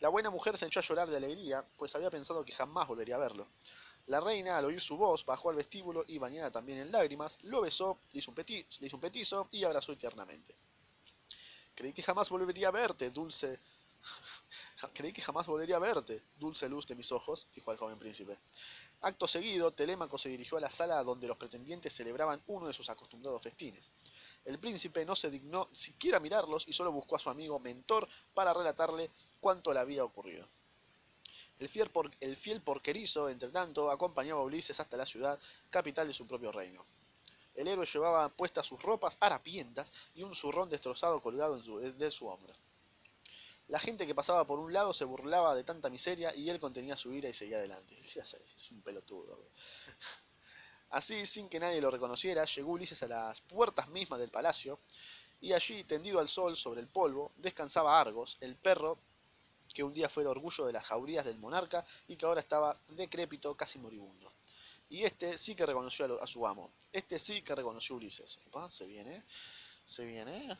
La 0.00 0.08
buena 0.08 0.30
mujer 0.30 0.56
se 0.56 0.64
echó 0.64 0.80
a 0.80 0.82
llorar 0.82 1.10
de 1.10 1.18
alegría, 1.18 1.62
pues 1.76 1.94
había 1.94 2.08
pensado 2.08 2.42
que 2.42 2.52
jamás 2.52 2.88
volvería 2.88 3.16
a 3.16 3.18
verlo. 3.18 3.48
La 4.06 4.20
reina, 4.20 4.56
al 4.56 4.64
oír 4.64 4.80
su 4.80 4.96
voz, 4.96 5.26
bajó 5.26 5.50
al 5.50 5.56
vestíbulo 5.56 6.04
y, 6.06 6.16
bañada 6.16 6.50
también 6.50 6.78
en 6.78 6.90
lágrimas, 6.90 7.38
lo 7.42 7.60
besó, 7.60 7.98
le 8.12 8.20
hizo 8.20 8.30
un, 8.30 8.36
le 8.36 8.86
hizo 8.86 8.96
un 8.96 9.00
petizo 9.00 9.48
y 9.50 9.64
abrazó 9.64 9.94
tiernamente. 9.94 10.56
Creí 11.74 11.92
que 11.92 12.02
jamás 12.02 12.30
volvería 12.30 12.68
a 12.68 12.70
verte, 12.70 13.10
dulce. 13.10 13.60
Creí 14.92 15.12
que 15.12 15.22
jamás 15.22 15.46
volvería 15.46 15.76
a 15.76 15.80
verte, 15.80 16.22
dulce 16.36 16.68
luz 16.68 16.86
de 16.86 16.94
mis 16.94 17.10
ojos, 17.12 17.48
dijo 17.54 17.70
al 17.70 17.76
joven 17.76 17.98
príncipe. 17.98 18.38
Acto 19.00 19.26
seguido, 19.26 19.72
Telémaco 19.72 20.18
se 20.18 20.28
dirigió 20.28 20.58
a 20.58 20.60
la 20.60 20.70
sala 20.70 21.02
donde 21.02 21.28
los 21.28 21.36
pretendientes 21.36 21.94
celebraban 21.94 22.42
uno 22.46 22.66
de 22.66 22.72
sus 22.72 22.88
acostumbrados 22.90 23.42
festines. 23.42 23.90
El 24.44 24.58
príncipe 24.58 25.04
no 25.04 25.16
se 25.16 25.30
dignó 25.30 25.68
siquiera 25.72 26.20
mirarlos 26.20 26.68
y 26.68 26.72
solo 26.72 26.92
buscó 26.92 27.16
a 27.16 27.18
su 27.18 27.30
amigo 27.30 27.58
mentor 27.58 28.08
para 28.32 28.54
relatarle 28.54 29.10
cuánto 29.40 29.72
le 29.72 29.80
había 29.80 30.04
ocurrido. 30.04 30.48
El 31.58 31.68
fiel, 31.68 31.90
el 32.20 32.36
fiel 32.36 32.60
porquerizo, 32.60 33.28
entre 33.28 33.48
tanto, 33.48 33.90
acompañaba 33.90 34.40
a 34.40 34.44
Ulises 34.44 34.78
hasta 34.78 34.96
la 34.96 35.06
ciudad, 35.06 35.38
capital 35.70 36.06
de 36.06 36.12
su 36.12 36.26
propio 36.26 36.52
reino. 36.52 36.84
El 37.54 37.68
héroe 37.68 37.86
llevaba 37.86 38.28
puestas 38.28 38.66
sus 38.66 38.82
ropas 38.82 39.16
harapientas 39.20 39.90
y 40.14 40.22
un 40.22 40.34
zurrón 40.34 40.68
destrozado 40.68 41.22
colgado 41.22 41.56
en 41.56 41.98
de 41.98 42.10
su 42.10 42.26
hombro. 42.26 42.54
La 43.68 43.80
gente 43.80 44.06
que 44.06 44.14
pasaba 44.14 44.46
por 44.46 44.60
un 44.60 44.72
lado 44.72 44.92
se 44.92 45.04
burlaba 45.04 45.54
de 45.54 45.64
tanta 45.64 45.90
miseria 45.90 46.34
y 46.34 46.50
él 46.50 46.60
contenía 46.60 46.96
su 46.96 47.12
ira 47.12 47.28
y 47.28 47.34
seguía 47.34 47.58
adelante. 47.58 48.00
Es 48.04 48.70
un 48.70 48.82
pelotudo. 48.82 49.50
Así, 50.90 51.26
sin 51.26 51.48
que 51.48 51.58
nadie 51.58 51.80
lo 51.80 51.90
reconociera, 51.90 52.44
llegó 52.44 52.72
Ulises 52.72 53.02
a 53.02 53.08
las 53.08 53.40
puertas 53.40 53.88
mismas 53.88 54.20
del 54.20 54.30
palacio 54.30 54.78
y 55.40 55.52
allí, 55.52 55.84
tendido 55.84 56.20
al 56.20 56.28
sol 56.28 56.56
sobre 56.56 56.80
el 56.80 56.88
polvo, 56.88 57.32
descansaba 57.36 58.00
Argos, 58.00 58.38
el 58.40 58.56
perro 58.56 58.98
que 59.74 59.82
un 59.82 59.92
día 59.92 60.08
fue 60.08 60.22
el 60.22 60.28
orgullo 60.28 60.64
de 60.64 60.72
las 60.72 60.86
jaurías 60.86 61.24
del 61.24 61.38
monarca 61.38 61.84
y 62.08 62.16
que 62.16 62.24
ahora 62.24 62.40
estaba 62.40 62.80
decrépito, 62.88 63.54
casi 63.56 63.78
moribundo. 63.78 64.32
Y 64.88 65.02
este 65.02 65.36
sí 65.36 65.54
que 65.54 65.66
reconoció 65.66 66.22
a, 66.22 66.26
su 66.26 66.46
amo. 66.46 66.72
Este 66.92 67.18
sí 67.18 67.42
que 67.42 67.54
reconoció 67.54 67.94
a 67.94 67.98
Ulises. 67.98 68.38
se 68.70 68.86
viene, 68.86 69.24
se 69.84 70.04
viene. 70.04 70.56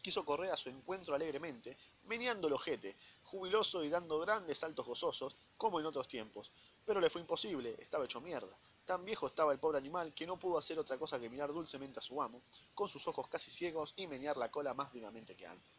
Quiso 0.00 0.24
correr 0.24 0.50
a 0.50 0.56
su 0.56 0.68
encuentro 0.68 1.14
alegremente, 1.14 1.76
meneando 2.04 2.48
el 2.48 2.54
ojete, 2.54 2.96
jubiloso 3.22 3.84
y 3.84 3.88
dando 3.88 4.18
grandes 4.18 4.58
saltos 4.58 4.86
gozosos, 4.86 5.36
como 5.56 5.80
en 5.80 5.86
otros 5.86 6.08
tiempos. 6.08 6.50
Pero 6.84 7.00
le 7.00 7.10
fue 7.10 7.20
imposible, 7.20 7.76
estaba 7.78 8.04
hecho 8.04 8.20
mierda. 8.20 8.58
Tan 8.84 9.04
viejo 9.04 9.26
estaba 9.26 9.52
el 9.52 9.60
pobre 9.60 9.78
animal 9.78 10.12
que 10.14 10.26
no 10.26 10.38
pudo 10.38 10.58
hacer 10.58 10.78
otra 10.78 10.98
cosa 10.98 11.20
que 11.20 11.28
mirar 11.28 11.52
dulcemente 11.52 11.98
a 11.98 12.02
su 12.02 12.20
amo, 12.20 12.42
con 12.74 12.88
sus 12.88 13.06
ojos 13.06 13.28
casi 13.28 13.50
ciegos, 13.50 13.94
y 13.96 14.06
menear 14.06 14.36
la 14.36 14.50
cola 14.50 14.74
más 14.74 14.92
vivamente 14.92 15.36
que 15.36 15.46
antes. 15.46 15.78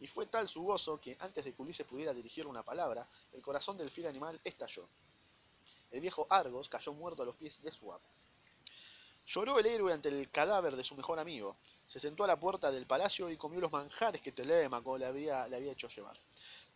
Y 0.00 0.08
fue 0.08 0.26
tal 0.26 0.48
su 0.48 0.62
gozo 0.62 1.00
que, 1.00 1.16
antes 1.20 1.44
de 1.44 1.54
que 1.54 1.62
Ulises 1.62 1.86
pudiera 1.86 2.12
dirigirle 2.12 2.50
una 2.50 2.64
palabra, 2.64 3.08
el 3.32 3.40
corazón 3.40 3.76
del 3.76 3.90
fiel 3.90 4.08
animal 4.08 4.40
estalló. 4.42 4.88
El 5.90 6.00
viejo 6.00 6.26
Argos 6.28 6.68
cayó 6.68 6.92
muerto 6.92 7.22
a 7.22 7.26
los 7.26 7.36
pies 7.36 7.62
de 7.62 7.70
su 7.70 7.92
amo. 7.92 8.21
Lloró 9.26 9.58
el 9.58 9.66
héroe 9.66 9.92
ante 9.92 10.08
el 10.08 10.30
cadáver 10.30 10.76
de 10.76 10.84
su 10.84 10.96
mejor 10.96 11.18
amigo, 11.18 11.56
se 11.86 12.00
sentó 12.00 12.24
a 12.24 12.26
la 12.26 12.40
puerta 12.40 12.70
del 12.72 12.86
palacio 12.86 13.30
y 13.30 13.36
comió 13.36 13.60
los 13.60 13.70
manjares 13.70 14.20
que 14.20 14.32
Telémaco 14.32 14.98
le 14.98 15.06
había, 15.06 15.46
le 15.48 15.56
había 15.56 15.72
hecho 15.72 15.88
llevar, 15.88 16.18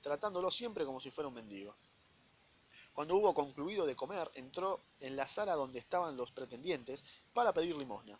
tratándolo 0.01 0.51
siempre 0.51 0.85
como 0.85 1.01
si 1.01 1.11
fuera 1.11 1.29
un 1.29 1.35
mendigo. 1.35 1.75
Cuando 2.92 3.16
hubo 3.16 3.35
concluido 3.35 3.85
de 3.85 3.97
comer, 3.97 4.31
entró 4.35 4.81
en 5.01 5.16
la 5.16 5.27
sala 5.27 5.55
donde 5.55 5.79
estaban 5.79 6.16
los 6.16 6.31
pretendientes 6.31 7.05
para 7.35 7.53
pedir 7.53 7.77
limosna. 7.77 8.18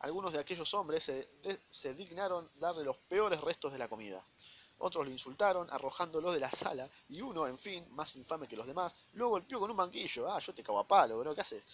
Algunos 0.00 0.32
de 0.32 0.40
aquellos 0.40 0.74
hombres 0.74 1.04
se, 1.04 1.28
se 1.70 1.94
dignaron 1.94 2.48
darle 2.56 2.84
los 2.84 2.96
peores 2.96 3.40
restos 3.40 3.72
de 3.72 3.78
la 3.78 3.88
comida. 3.88 4.24
Otros 4.78 5.06
lo 5.06 5.12
insultaron, 5.12 5.68
arrojándolo 5.70 6.32
de 6.32 6.40
la 6.40 6.50
sala, 6.50 6.88
y 7.08 7.20
uno, 7.20 7.46
en 7.46 7.58
fin, 7.58 7.86
más 7.90 8.14
infame 8.14 8.46
que 8.46 8.56
los 8.56 8.66
demás, 8.66 8.94
lo 9.12 9.28
golpeó 9.28 9.58
con 9.58 9.70
un 9.70 9.76
banquillo. 9.76 10.30
Ah, 10.30 10.38
yo 10.38 10.54
te 10.54 10.62
cago 10.62 10.78
a 10.78 10.86
palo, 10.86 11.18
bro, 11.18 11.34
¿qué 11.34 11.40
haces? 11.40 11.64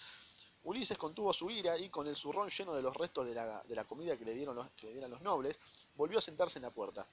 Ulises 0.65 0.97
contuvo 0.97 1.33
su 1.33 1.51
ira 1.51 1.79
y, 1.79 1.91
con 1.91 2.07
el 2.07 2.17
zurrón 2.17 2.49
lleno 2.49 2.75
de 2.75 2.83
los 2.83 2.97
restos 2.97 3.27
de 3.27 3.35
la, 3.35 3.85
comida 3.85 4.17
que 4.17 4.25
le, 4.25 4.35
dieron 4.35 4.57
los, 4.57 4.71
que 4.71 4.87
le 4.87 4.93
dieron 4.93 5.11
los 5.11 5.21
nobles, 5.21 5.59
volvió 5.95 6.19
a 6.19 6.23
sentarse 6.23 6.59
en 6.59 6.63
la 6.63 6.71
puerta. 6.71 7.07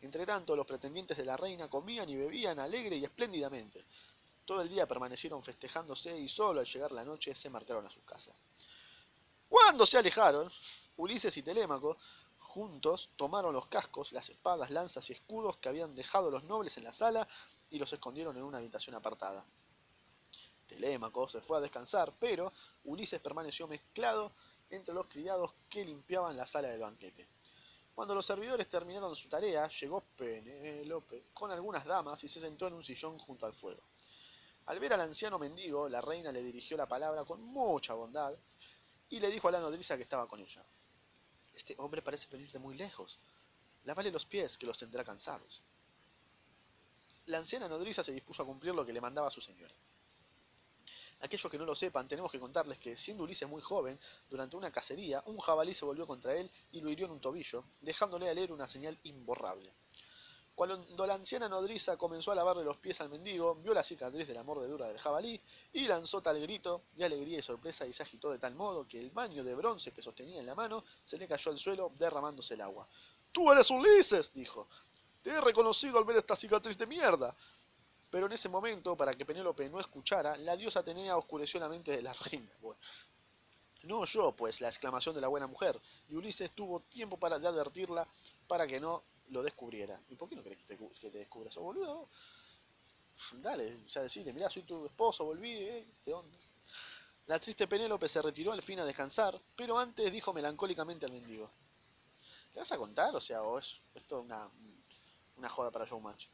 Entretanto, 0.00 0.56
los 0.56 0.66
pretendientes 0.66 1.16
de 1.16 1.24
la 1.24 1.36
reina 1.36 1.70
comían 1.70 2.08
y 2.08 2.16
bebían 2.16 2.58
alegre 2.58 2.96
y 2.96 3.04
espléndidamente. 3.04 3.86
Todo 4.44 4.60
el 4.60 4.68
día 4.68 4.88
permanecieron 4.88 5.44
festejándose 5.44 6.18
y 6.18 6.28
solo 6.28 6.58
al 6.58 6.66
llegar 6.66 6.90
la 6.90 7.04
noche 7.04 7.32
se 7.36 7.48
marcaron 7.48 7.86
a 7.86 7.90
sus 7.90 8.02
casas. 8.02 8.34
Cuando 9.48 9.86
se 9.86 9.98
alejaron, 9.98 10.50
Ulises 10.96 11.36
y 11.36 11.42
Telémaco 11.42 11.96
juntos 12.38 13.10
tomaron 13.14 13.54
los 13.54 13.68
cascos, 13.68 14.10
las 14.10 14.28
espadas, 14.30 14.70
lanzas 14.70 15.08
y 15.08 15.12
escudos 15.12 15.58
que 15.58 15.68
habían 15.68 15.94
dejado 15.94 16.30
los 16.30 16.42
nobles 16.42 16.76
en 16.76 16.84
la 16.84 16.92
sala 16.92 17.28
y 17.70 17.78
los 17.78 17.92
escondieron 17.92 18.36
en 18.36 18.42
una 18.42 18.58
habitación 18.58 18.96
apartada. 18.96 19.46
Telémaco 20.72 21.28
se 21.28 21.40
fue 21.40 21.58
a 21.58 21.60
descansar, 21.60 22.14
pero 22.18 22.52
Ulises 22.84 23.20
permaneció 23.20 23.68
mezclado 23.68 24.32
entre 24.70 24.94
los 24.94 25.06
criados 25.06 25.52
que 25.68 25.84
limpiaban 25.84 26.36
la 26.36 26.46
sala 26.46 26.68
del 26.68 26.80
banquete. 26.80 27.28
Cuando 27.94 28.14
los 28.14 28.24
servidores 28.24 28.68
terminaron 28.68 29.14
su 29.14 29.28
tarea, 29.28 29.68
llegó 29.68 30.02
Penélope 30.16 31.26
con 31.34 31.50
algunas 31.50 31.84
damas 31.84 32.24
y 32.24 32.28
se 32.28 32.40
sentó 32.40 32.66
en 32.66 32.74
un 32.74 32.82
sillón 32.82 33.18
junto 33.18 33.44
al 33.44 33.52
fuego. 33.52 33.82
Al 34.66 34.80
ver 34.80 34.94
al 34.94 35.00
anciano 35.02 35.38
mendigo, 35.38 35.88
la 35.88 36.00
reina 36.00 36.32
le 36.32 36.42
dirigió 36.42 36.76
la 36.76 36.88
palabra 36.88 37.24
con 37.24 37.42
mucha 37.42 37.92
bondad 37.94 38.34
y 39.10 39.20
le 39.20 39.30
dijo 39.30 39.48
a 39.48 39.52
la 39.52 39.60
nodriza 39.60 39.96
que 39.96 40.04
estaba 40.04 40.26
con 40.26 40.40
ella. 40.40 40.64
Este 41.52 41.74
hombre 41.78 42.00
parece 42.00 42.28
venir 42.30 42.50
de 42.50 42.58
muy 42.58 42.76
lejos. 42.76 43.18
Lávale 43.84 44.10
los 44.10 44.24
pies, 44.24 44.56
que 44.56 44.64
los 44.64 44.78
tendrá 44.78 45.04
cansados. 45.04 45.60
La 47.26 47.38
anciana 47.38 47.68
nodriza 47.68 48.02
se 48.02 48.12
dispuso 48.12 48.42
a 48.42 48.46
cumplir 48.46 48.74
lo 48.74 48.86
que 48.86 48.92
le 48.92 49.00
mandaba 49.00 49.30
su 49.30 49.40
señora. 49.40 49.74
Aquellos 51.22 51.50
que 51.50 51.58
no 51.58 51.64
lo 51.64 51.74
sepan, 51.74 52.08
tenemos 52.08 52.30
que 52.30 52.40
contarles 52.40 52.78
que, 52.78 52.96
siendo 52.96 53.22
Ulises 53.22 53.48
muy 53.48 53.62
joven, 53.62 53.98
durante 54.28 54.56
una 54.56 54.72
cacería, 54.72 55.22
un 55.26 55.38
jabalí 55.38 55.72
se 55.72 55.84
volvió 55.84 56.04
contra 56.06 56.34
él 56.34 56.50
y 56.72 56.80
lo 56.80 56.90
hirió 56.90 57.06
en 57.06 57.12
un 57.12 57.20
tobillo, 57.20 57.64
dejándole 57.80 58.28
a 58.28 58.34
leer 58.34 58.50
una 58.50 58.66
señal 58.66 58.98
imborrable. 59.04 59.72
Cuando 60.54 61.06
la 61.06 61.14
anciana 61.14 61.48
nodriza 61.48 61.96
comenzó 61.96 62.32
a 62.32 62.34
lavarle 62.34 62.64
los 62.64 62.76
pies 62.76 63.00
al 63.00 63.08
mendigo, 63.08 63.54
vio 63.54 63.72
la 63.72 63.82
cicatriz 63.82 64.26
de 64.26 64.34
la 64.34 64.42
mordedura 64.42 64.88
del 64.88 64.98
jabalí 64.98 65.40
y 65.72 65.86
lanzó 65.86 66.20
tal 66.20 66.40
grito 66.40 66.82
de 66.94 67.04
alegría 67.04 67.38
y 67.38 67.42
sorpresa 67.42 67.86
y 67.86 67.92
se 67.92 68.02
agitó 68.02 68.30
de 68.30 68.38
tal 68.38 68.54
modo 68.54 68.86
que 68.86 69.00
el 69.00 69.10
baño 69.10 69.44
de 69.44 69.54
bronce 69.54 69.92
que 69.92 70.02
sostenía 70.02 70.40
en 70.40 70.46
la 70.46 70.54
mano 70.54 70.84
se 71.02 71.16
le 71.16 71.26
cayó 71.26 71.52
al 71.52 71.58
suelo 71.58 71.92
derramándose 71.96 72.54
el 72.54 72.60
agua. 72.60 72.86
¡Tú 73.30 73.50
eres 73.50 73.70
Ulises! 73.70 74.32
dijo. 74.32 74.68
Te 75.22 75.30
he 75.30 75.40
reconocido 75.40 75.98
al 75.98 76.04
ver 76.04 76.16
esta 76.16 76.36
cicatriz 76.36 76.76
de 76.76 76.86
mierda. 76.86 77.34
Pero 78.12 78.26
en 78.26 78.32
ese 78.32 78.50
momento, 78.50 78.94
para 78.94 79.14
que 79.14 79.24
Penélope 79.24 79.70
no 79.70 79.80
escuchara, 79.80 80.36
la 80.36 80.54
diosa 80.54 80.80
Atenea 80.80 81.16
oscureció 81.16 81.58
la 81.58 81.70
mente 81.70 81.92
de 81.92 82.02
la 82.02 82.12
reina. 82.12 82.52
no 83.84 84.04
yo, 84.04 84.36
pues, 84.36 84.60
la 84.60 84.68
exclamación 84.68 85.14
de 85.14 85.22
la 85.22 85.28
buena 85.28 85.46
mujer, 85.46 85.80
y 86.10 86.14
Ulises 86.14 86.50
tuvo 86.52 86.80
tiempo 86.80 87.16
para 87.16 87.38
de 87.38 87.48
advertirla 87.48 88.06
para 88.46 88.66
que 88.66 88.78
no 88.78 89.02
lo 89.28 89.42
descubriera. 89.42 89.98
¿Y 90.10 90.16
por 90.16 90.28
qué 90.28 90.36
no 90.36 90.42
crees 90.42 90.58
que 90.58 90.64
te, 90.64 90.76
que 90.76 91.10
te 91.10 91.18
descubra 91.20 91.48
eso, 91.48 91.62
boludo? 91.62 92.10
Dale, 93.32 93.82
ya 93.86 94.02
decirle, 94.02 94.34
mirá, 94.34 94.50
soy 94.50 94.64
tu 94.64 94.84
esposo, 94.84 95.24
volví, 95.24 95.50
¿eh? 95.50 95.88
¿De 96.04 96.12
dónde? 96.12 96.38
La 97.28 97.40
triste 97.40 97.66
Penélope 97.66 98.10
se 98.10 98.20
retiró 98.20 98.52
al 98.52 98.60
fin 98.60 98.78
a 98.80 98.84
descansar, 98.84 99.40
pero 99.56 99.78
antes 99.78 100.12
dijo 100.12 100.34
melancólicamente 100.34 101.06
al 101.06 101.12
mendigo. 101.12 101.50
¿Le 102.52 102.60
vas 102.60 102.72
a 102.72 102.76
contar? 102.76 103.16
O 103.16 103.20
sea, 103.20 103.42
o 103.42 103.58
es 103.58 103.80
esto 103.94 104.20
una, 104.20 104.50
una 105.36 105.48
joda 105.48 105.70
para 105.70 105.86
Showmatch. 105.86 106.26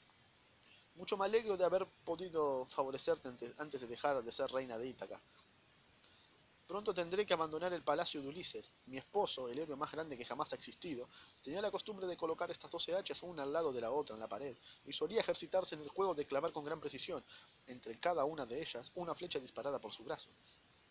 Mucho 0.98 1.16
me 1.16 1.26
alegro 1.26 1.56
de 1.56 1.64
haber 1.64 1.86
podido 2.04 2.66
favorecerte 2.66 3.28
antes 3.58 3.80
de 3.80 3.86
dejar 3.86 4.20
de 4.20 4.32
ser 4.32 4.50
reina 4.50 4.76
de 4.76 4.88
Ítaca. 4.88 5.22
Pronto 6.66 6.92
tendré 6.92 7.24
que 7.24 7.32
abandonar 7.32 7.72
el 7.72 7.84
palacio 7.84 8.20
de 8.20 8.26
Ulises. 8.26 8.72
Mi 8.86 8.98
esposo, 8.98 9.48
el 9.48 9.60
héroe 9.60 9.76
más 9.76 9.92
grande 9.92 10.18
que 10.18 10.24
jamás 10.24 10.52
ha 10.52 10.56
existido, 10.56 11.08
tenía 11.40 11.62
la 11.62 11.70
costumbre 11.70 12.08
de 12.08 12.16
colocar 12.16 12.50
estas 12.50 12.72
doce 12.72 12.96
hachas 12.96 13.22
una 13.22 13.44
al 13.44 13.52
lado 13.52 13.72
de 13.72 13.80
la 13.80 13.92
otra 13.92 14.14
en 14.14 14.20
la 14.20 14.28
pared, 14.28 14.56
y 14.86 14.92
solía 14.92 15.20
ejercitarse 15.20 15.76
en 15.76 15.82
el 15.82 15.88
juego 15.88 16.16
de 16.16 16.26
clavar 16.26 16.52
con 16.52 16.64
gran 16.64 16.80
precisión, 16.80 17.24
entre 17.68 18.00
cada 18.00 18.24
una 18.24 18.44
de 18.44 18.60
ellas, 18.60 18.90
una 18.96 19.14
flecha 19.14 19.38
disparada 19.38 19.80
por 19.80 19.92
su 19.92 20.02
brazo. 20.02 20.30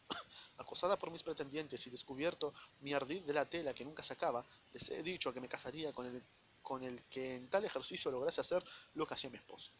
Acosada 0.58 0.98
por 0.98 1.12
mis 1.12 1.22
pretendientes 1.22 1.86
y 1.86 1.90
descubierto 1.90 2.54
mi 2.80 2.94
ardid 2.94 3.24
de 3.24 3.34
la 3.34 3.44
tela 3.44 3.74
que 3.74 3.84
nunca 3.84 4.04
sacaba, 4.04 4.46
les 4.72 4.90
he 4.90 5.04
dicho 5.04 5.34
que 5.34 5.42
me 5.42 5.50
casaría 5.50 5.92
con 5.92 6.06
el 6.06 6.24
con 6.68 6.84
el 6.84 7.02
que 7.04 7.36
en 7.36 7.48
tal 7.50 7.64
ejercicio 7.64 8.12
lograse 8.12 8.42
hacer 8.42 8.62
lo 8.94 9.08
que 9.08 9.14
hacía 9.14 9.30
mi 9.30 9.38
esposo. 9.38 9.72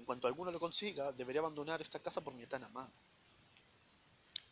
En 0.00 0.06
cuanto 0.06 0.26
alguno 0.26 0.50
lo 0.50 0.58
consiga, 0.58 1.12
debería 1.12 1.40
abandonar 1.42 1.82
esta 1.82 2.00
casa 2.00 2.24
por 2.24 2.32
mi 2.32 2.46
tan 2.46 2.64
amada. 2.64 2.90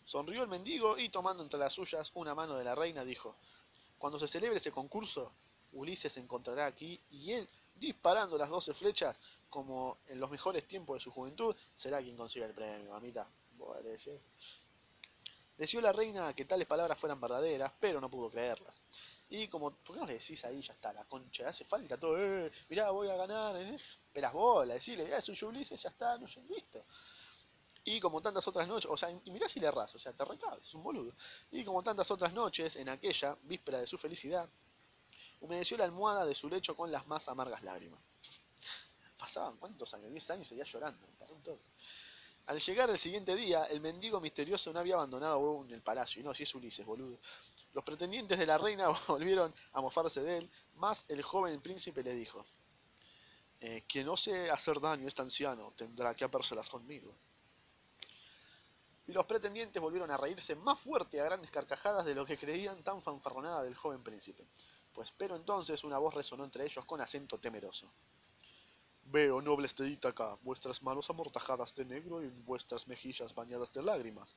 Sonrió 0.05 0.43
el 0.43 0.49
mendigo 0.49 0.99
y 0.99 1.09
tomando 1.09 1.43
entre 1.43 1.59
las 1.59 1.73
suyas 1.73 2.13
una 2.17 2.35
mano 2.35 2.55
de 2.55 2.65
la 2.65 2.75
reina, 2.75 3.03
dijo, 3.03 3.35
Cuando 3.97 4.19
se 4.19 4.29
celebre 4.29 4.59
ese 4.59 4.71
concurso, 4.71 5.33
Ulises 5.73 6.13
se 6.13 6.21
encontrará 6.21 6.67
aquí 6.67 7.01
y 7.11 7.33
él, 7.33 7.49
disparando 7.75 8.37
las 8.37 8.51
doce 8.51 8.75
flechas, 8.75 9.17
como 9.49 9.97
en 10.09 10.21
los 10.21 10.31
mejores 10.31 10.69
tiempos 10.69 10.99
de 10.99 11.01
su 11.01 11.11
juventud, 11.11 11.57
será 11.75 12.03
quien 12.03 12.15
consiga 12.15 12.45
el 12.45 12.53
premio, 12.53 12.91
mamita. 12.91 13.27
Deseó 15.57 15.81
la 15.81 15.93
reina 15.93 16.35
que 16.35 16.45
tales 16.45 16.67
palabras 16.67 16.99
fueran 16.99 17.23
verdaderas, 17.23 17.73
pero 17.81 18.03
no 18.03 18.11
pudo 18.11 18.31
creerlas. 18.31 18.83
Y 19.31 19.49
como, 19.49 19.71
¿por 19.71 19.95
qué 19.95 20.01
no 20.01 20.07
le 20.07 20.15
decís 20.15 20.45
ahí? 20.45 20.63
Ya 20.63 20.73
está, 20.73 20.93
la 20.93 21.05
concha, 21.05 21.49
hace 21.49 21.65
falta 21.65 21.99
todo, 21.99 22.19
eh, 22.19 22.51
mirá, 22.69 22.91
voy 22.91 23.09
a 23.09 23.17
ganar, 23.17 23.57
eh, 23.57 23.75
esperas 23.75 24.33
bola, 24.33 24.75
decirle, 24.75 25.09
ya 25.09 25.21
soy 25.21 25.35
yo 25.35 25.49
Ulises, 25.49 25.83
ya 25.83 25.91
está, 25.91 26.17
no 26.19 26.27
sé, 26.27 26.43
listo. 26.45 26.85
Y 27.85 28.01
como 28.01 28.21
tantas 28.21 28.47
otras 28.49 28.67
noches, 28.69 28.91
o 28.91 28.97
sea, 28.97 29.11
y 29.11 29.31
mirá 29.31 29.49
si 29.49 29.61
le 29.61 29.67
erras, 29.67 29.95
o 29.95 29.99
sea, 29.99 30.13
te 30.13 30.25
recabes, 30.25 30.67
es 30.67 30.75
un 30.75 30.83
boludo. 30.83 31.15
Y 31.51 31.65
como 31.65 31.83
tantas 31.83 32.11
otras 32.11 32.33
noches, 32.33 32.77
en 32.77 32.89
aquella 32.89 33.37
víspera 33.43 33.81
de 33.81 33.87
su 33.87 33.99
felicidad, 33.99 34.49
humedeció 35.41 35.77
la 35.77 35.85
almohada 35.85 36.25
de 36.27 36.35
su 36.35 36.49
lecho 36.49 36.77
con 36.77 36.91
las 36.91 37.07
más 37.07 37.29
amargas 37.29 37.63
lágrimas. 37.63 38.01
Pasaban 39.19 39.57
cuántos 39.57 39.93
años, 39.95 40.11
10 40.11 40.31
años, 40.31 40.49
seguía 40.49 40.65
llorando, 40.65 41.07
para 41.19 41.33
un 41.33 41.43
toque. 41.43 41.65
Al 42.49 42.59
llegar 42.61 42.89
el 42.89 42.97
siguiente 42.97 43.37
día, 43.37 43.65
el 43.65 43.83
mendigo 43.83 44.23
misterioso 44.23 44.73
no 44.73 44.81
había 44.81 44.95
abandonado 44.95 45.35
aún 45.35 45.71
el 45.71 45.83
palacio, 45.83 46.23
y 46.23 46.25
no, 46.25 46.33
si 46.33 46.45
es 46.45 46.55
Ulises, 46.55 46.87
boludo. 46.87 47.21
Los 47.75 47.85
pretendientes 47.85 48.39
de 48.39 48.47
la 48.47 48.57
reina 48.57 48.89
volvieron 49.07 49.55
a 49.73 49.83
mofarse 49.83 50.23
de 50.23 50.39
él, 50.39 50.51
mas 50.77 51.05
el 51.09 51.21
joven 51.21 51.61
príncipe 51.61 52.03
le 52.03 52.15
dijo, 52.15 52.43
eh, 53.61 53.85
quien 53.87 54.07
no 54.07 54.17
sé 54.17 54.51
hacer 54.51 54.81
daño 54.81 55.05
a 55.05 55.09
este 55.09 55.21
anciano 55.21 55.75
tendrá 55.77 56.15
que 56.15 56.25
habérselas 56.25 56.71
conmigo. 56.71 57.15
Y 59.07 59.13
los 59.13 59.27
pretendientes 59.27 59.83
volvieron 59.83 60.11
a 60.11 60.17
reírse 60.17 60.57
más 60.57 60.81
fuerte 60.81 61.21
a 61.21 61.25
grandes 61.25 61.51
carcajadas 61.51 62.07
de 62.07 62.15
lo 62.15 62.25
que 62.25 62.39
creían 62.39 62.83
tan 62.83 63.03
fanfarronada 63.03 63.63
del 63.63 63.75
joven 63.75 64.03
príncipe. 64.03 64.47
Pues 64.95 65.13
pero 65.13 65.37
entonces 65.37 65.85
una 65.85 65.99
voz 65.99 66.15
resonó 66.15 66.45
entre 66.45 66.65
ellos 66.65 66.87
con 66.87 67.03
acento 67.03 67.39
temeroso. 67.39 67.93
Veo, 69.11 69.41
nobles 69.41 69.75
de 69.75 69.89
Ítaca, 69.89 70.37
vuestras 70.43 70.83
manos 70.83 71.09
amortajadas 71.09 71.75
de 71.75 71.87
negro 71.87 72.23
y 72.23 72.29
vuestras 72.29 72.87
mejillas 72.87 73.35
bañadas 73.35 73.73
de 73.73 73.83
lágrimas. 73.83 74.37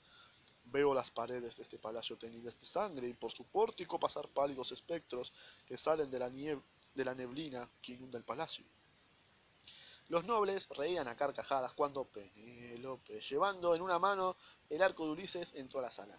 Veo 0.64 0.94
las 0.94 1.12
paredes 1.12 1.58
de 1.58 1.64
este 1.64 1.78
palacio 1.78 2.18
teñidas 2.18 2.58
de 2.58 2.66
sangre 2.66 3.10
y 3.10 3.14
por 3.14 3.34
su 3.34 3.44
pórtico 3.44 4.00
pasar 4.00 4.30
pálidos 4.30 4.72
espectros 4.72 5.34
que 5.66 5.76
salen 5.78 6.10
de 6.10 6.20
la, 6.20 6.30
de 6.30 7.04
la 7.06 7.14
neblina 7.14 7.70
que 7.82 7.92
inunda 7.92 8.18
el 8.18 8.24
palacio. 8.24 8.64
Los 10.08 10.24
nobles 10.24 10.70
reían 10.70 11.10
a 11.10 11.18
carcajadas 11.18 11.74
cuando 11.74 12.06
Penélope, 12.06 13.20
llevando 13.20 13.76
en 13.76 13.82
una 13.82 14.00
mano 14.00 14.38
el 14.70 14.82
arco 14.82 15.06
de 15.06 15.12
Ulises, 15.12 15.54
entró 15.56 15.80
a 15.80 15.84
la 15.84 15.92
sala. 15.92 16.18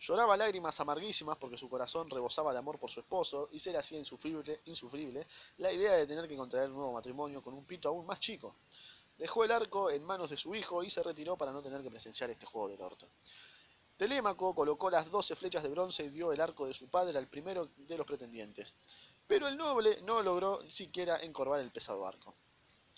Lloraba 0.00 0.36
lágrimas 0.36 0.78
amarguísimas 0.80 1.36
porque 1.36 1.58
su 1.58 1.68
corazón 1.68 2.08
rebosaba 2.08 2.52
de 2.52 2.58
amor 2.58 2.78
por 2.78 2.90
su 2.90 3.00
esposo 3.00 3.48
y 3.52 3.58
se 3.58 3.72
le 3.72 3.78
hacía 3.78 3.98
insufrible, 3.98 4.60
insufrible 4.66 5.26
la 5.56 5.72
idea 5.72 5.92
de 5.94 6.06
tener 6.06 6.28
que 6.28 6.36
contraer 6.36 6.68
un 6.68 6.76
nuevo 6.76 6.92
matrimonio 6.92 7.42
con 7.42 7.54
un 7.54 7.64
pito 7.64 7.88
aún 7.88 8.06
más 8.06 8.20
chico. 8.20 8.54
Dejó 9.18 9.44
el 9.44 9.50
arco 9.50 9.90
en 9.90 10.04
manos 10.04 10.30
de 10.30 10.36
su 10.36 10.54
hijo 10.54 10.84
y 10.84 10.90
se 10.90 11.02
retiró 11.02 11.36
para 11.36 11.50
no 11.50 11.60
tener 11.60 11.82
que 11.82 11.90
presenciar 11.90 12.30
este 12.30 12.46
juego 12.46 12.68
del 12.68 12.80
orto. 12.80 13.08
Telémaco 13.96 14.54
colocó 14.54 14.88
las 14.90 15.10
doce 15.10 15.34
flechas 15.34 15.64
de 15.64 15.70
bronce 15.70 16.04
y 16.04 16.10
dio 16.10 16.32
el 16.32 16.40
arco 16.40 16.66
de 16.66 16.72
su 16.72 16.86
padre 16.88 17.18
al 17.18 17.26
primero 17.26 17.68
de 17.76 17.96
los 17.98 18.06
pretendientes. 18.06 18.72
Pero 19.26 19.48
el 19.48 19.56
noble 19.56 20.00
no 20.02 20.22
logró 20.22 20.62
siquiera 20.70 21.20
encorvar 21.20 21.58
el 21.58 21.72
pesado 21.72 22.06
arco. 22.06 22.32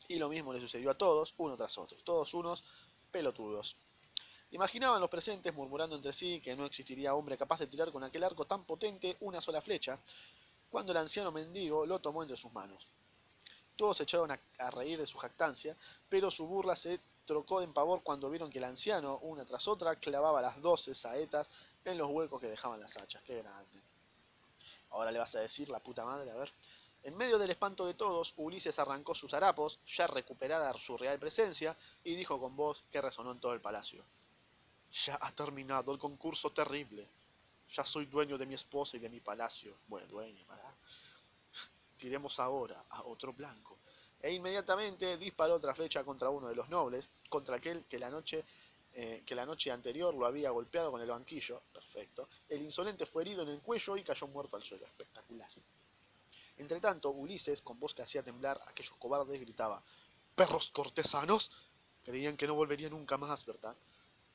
Y 0.08 0.16
lo 0.16 0.28
mismo 0.28 0.52
le 0.52 0.60
sucedió 0.60 0.90
a 0.90 0.98
todos, 0.98 1.32
uno 1.38 1.56
tras 1.56 1.78
otro, 1.78 1.96
todos 2.04 2.34
unos 2.34 2.64
pelotudos. 3.10 3.76
Imaginaban 4.52 5.00
los 5.00 5.08
presentes 5.08 5.54
murmurando 5.54 5.94
entre 5.94 6.12
sí 6.12 6.40
que 6.40 6.56
no 6.56 6.64
existiría 6.64 7.14
hombre 7.14 7.38
capaz 7.38 7.60
de 7.60 7.68
tirar 7.68 7.92
con 7.92 8.02
aquel 8.02 8.24
arco 8.24 8.46
tan 8.46 8.64
potente 8.64 9.16
una 9.20 9.40
sola 9.40 9.60
flecha, 9.60 10.00
cuando 10.68 10.90
el 10.90 10.98
anciano 10.98 11.30
mendigo 11.30 11.86
lo 11.86 12.00
tomó 12.00 12.22
entre 12.22 12.36
sus 12.36 12.52
manos. 12.52 12.88
Todos 13.76 13.96
se 13.96 14.02
echaron 14.02 14.30
a, 14.30 14.70
reír 14.70 14.98
de 14.98 15.06
su 15.06 15.18
jactancia, 15.18 15.76
pero 16.08 16.30
su 16.30 16.46
burla 16.46 16.74
se 16.74 17.00
trocó 17.24 17.62
en 17.62 17.72
pavor 17.72 18.02
cuando 18.02 18.28
vieron 18.28 18.50
que 18.50 18.58
el 18.58 18.64
anciano, 18.64 19.18
una 19.18 19.44
tras 19.44 19.68
otra, 19.68 19.96
clavaba 19.96 20.42
las 20.42 20.60
doce 20.60 20.94
saetas 20.94 21.48
en 21.84 21.96
los 21.96 22.08
huecos 22.10 22.40
que 22.40 22.48
dejaban 22.48 22.80
las 22.80 22.96
hachas. 22.96 23.22
¡Qué 23.22 23.36
grande! 23.36 23.80
Ahora 24.90 25.12
le 25.12 25.20
vas 25.20 25.34
a 25.36 25.40
decir, 25.40 25.68
la 25.68 25.80
puta 25.80 26.04
madre, 26.04 26.30
a 26.30 26.34
ver. 26.34 26.52
En 27.04 27.16
medio 27.16 27.38
del 27.38 27.50
espanto 27.50 27.86
de 27.86 27.94
todos, 27.94 28.34
Ulises 28.36 28.78
arrancó 28.78 29.14
sus 29.14 29.32
harapos, 29.32 29.78
ya 29.86 30.08
recuperada 30.08 30.76
su 30.76 30.98
real 30.98 31.18
presencia, 31.18 31.76
y 32.04 32.16
dijo 32.16 32.38
con 32.38 32.56
voz 32.56 32.84
que 32.90 33.00
resonó 33.00 33.30
en 33.30 33.40
todo 33.40 33.54
el 33.54 33.60
palacio. 33.60 34.04
Ya 35.04 35.18
ha 35.20 35.32
terminado 35.32 35.92
el 35.92 35.98
concurso 35.98 36.50
terrible. 36.50 37.06
Ya 37.70 37.84
soy 37.84 38.06
dueño 38.06 38.36
de 38.36 38.46
mi 38.46 38.54
esposa 38.54 38.96
y 38.96 39.00
de 39.00 39.08
mi 39.08 39.20
palacio. 39.20 39.76
Bueno, 39.86 40.06
dueño, 40.08 40.44
para. 40.46 40.74
Tiremos 41.96 42.40
ahora 42.40 42.84
a 42.90 43.04
otro 43.04 43.32
blanco. 43.32 43.78
E 44.20 44.32
inmediatamente 44.32 45.16
disparó 45.16 45.54
otra 45.54 45.74
flecha 45.74 46.04
contra 46.04 46.30
uno 46.30 46.48
de 46.48 46.54
los 46.54 46.68
nobles, 46.68 47.08
contra 47.28 47.56
aquel 47.56 47.84
que 47.84 47.98
la 47.98 48.10
noche 48.10 48.44
eh, 48.92 49.22
que 49.24 49.36
la 49.36 49.46
noche 49.46 49.70
anterior 49.70 50.12
lo 50.14 50.26
había 50.26 50.50
golpeado 50.50 50.90
con 50.90 51.00
el 51.00 51.08
banquillo. 51.08 51.62
Perfecto. 51.72 52.28
El 52.48 52.62
insolente 52.62 53.06
fue 53.06 53.22
herido 53.22 53.42
en 53.42 53.50
el 53.50 53.60
cuello 53.62 53.96
y 53.96 54.02
cayó 54.02 54.26
muerto 54.26 54.56
al 54.56 54.64
suelo. 54.64 54.84
Espectacular. 54.86 55.48
Entretanto, 56.58 57.10
Ulises, 57.10 57.62
con 57.62 57.78
voz 57.78 57.94
que 57.94 58.02
hacía 58.02 58.22
temblar 58.22 58.60
a 58.66 58.70
aquellos 58.70 58.96
cobardes, 58.98 59.40
gritaba: 59.40 59.80
¡Perros 60.34 60.70
cortesanos! 60.72 61.52
Creían 62.04 62.36
que 62.36 62.46
no 62.46 62.54
volvería 62.54 62.90
nunca 62.90 63.16
más, 63.16 63.46
¿verdad? 63.46 63.76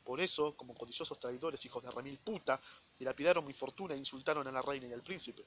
Por 0.05 0.21
eso, 0.21 0.55
como 0.55 0.75
codiciosos 0.75 1.17
traidores, 1.17 1.65
hijos 1.65 1.81
de 1.81 1.89
remil 1.89 2.19
puta, 2.19 2.61
dilapidaron 2.97 3.43
mi 3.43 3.53
fortuna 3.53 3.95
e 3.95 3.97
insultaron 3.97 4.47
a 4.47 4.51
la 4.51 4.61
reina 4.61 4.85
y 4.87 4.93
al 4.93 5.01
príncipe. 5.01 5.43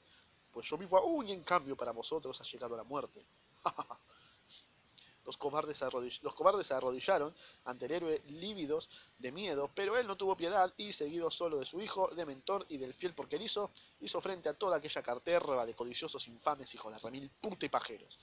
Pues 0.51 0.67
yo 0.67 0.77
vivo 0.77 0.97
aún 0.97 1.29
y 1.29 1.31
en 1.31 1.43
cambio 1.43 1.77
para 1.77 1.93
vosotros 1.93 2.39
ha 2.41 2.43
llegado 2.43 2.75
la 2.75 2.83
muerte. 2.83 3.25
los, 5.25 5.37
cobardes 5.37 5.77
se 6.67 6.73
arrodillaron 6.73 7.33
ante 7.63 7.85
el 7.85 7.91
héroe 7.91 8.21
lívidos 8.27 8.89
de 9.17 9.31
miedo, 9.31 9.71
pero 9.73 9.97
él 9.97 10.07
no 10.07 10.17
tuvo 10.17 10.35
piedad 10.35 10.73
y, 10.75 10.91
seguido 10.91 11.31
solo 11.31 11.59
de 11.59 11.65
su 11.65 11.79
hijo, 11.81 12.09
de 12.09 12.25
mentor 12.25 12.65
y 12.67 12.77
del 12.77 12.93
fiel 12.93 13.13
porquerizo, 13.13 13.71
hizo 14.01 14.19
frente 14.19 14.49
a 14.49 14.55
toda 14.55 14.77
aquella 14.77 15.01
carterra 15.03 15.65
de 15.65 15.73
codiciosos 15.73 16.27
infames 16.27 16.73
hijos 16.75 16.91
de 16.91 16.99
remil 16.99 17.29
puta 17.41 17.65
y 17.65 17.69
pajeros. 17.69 18.19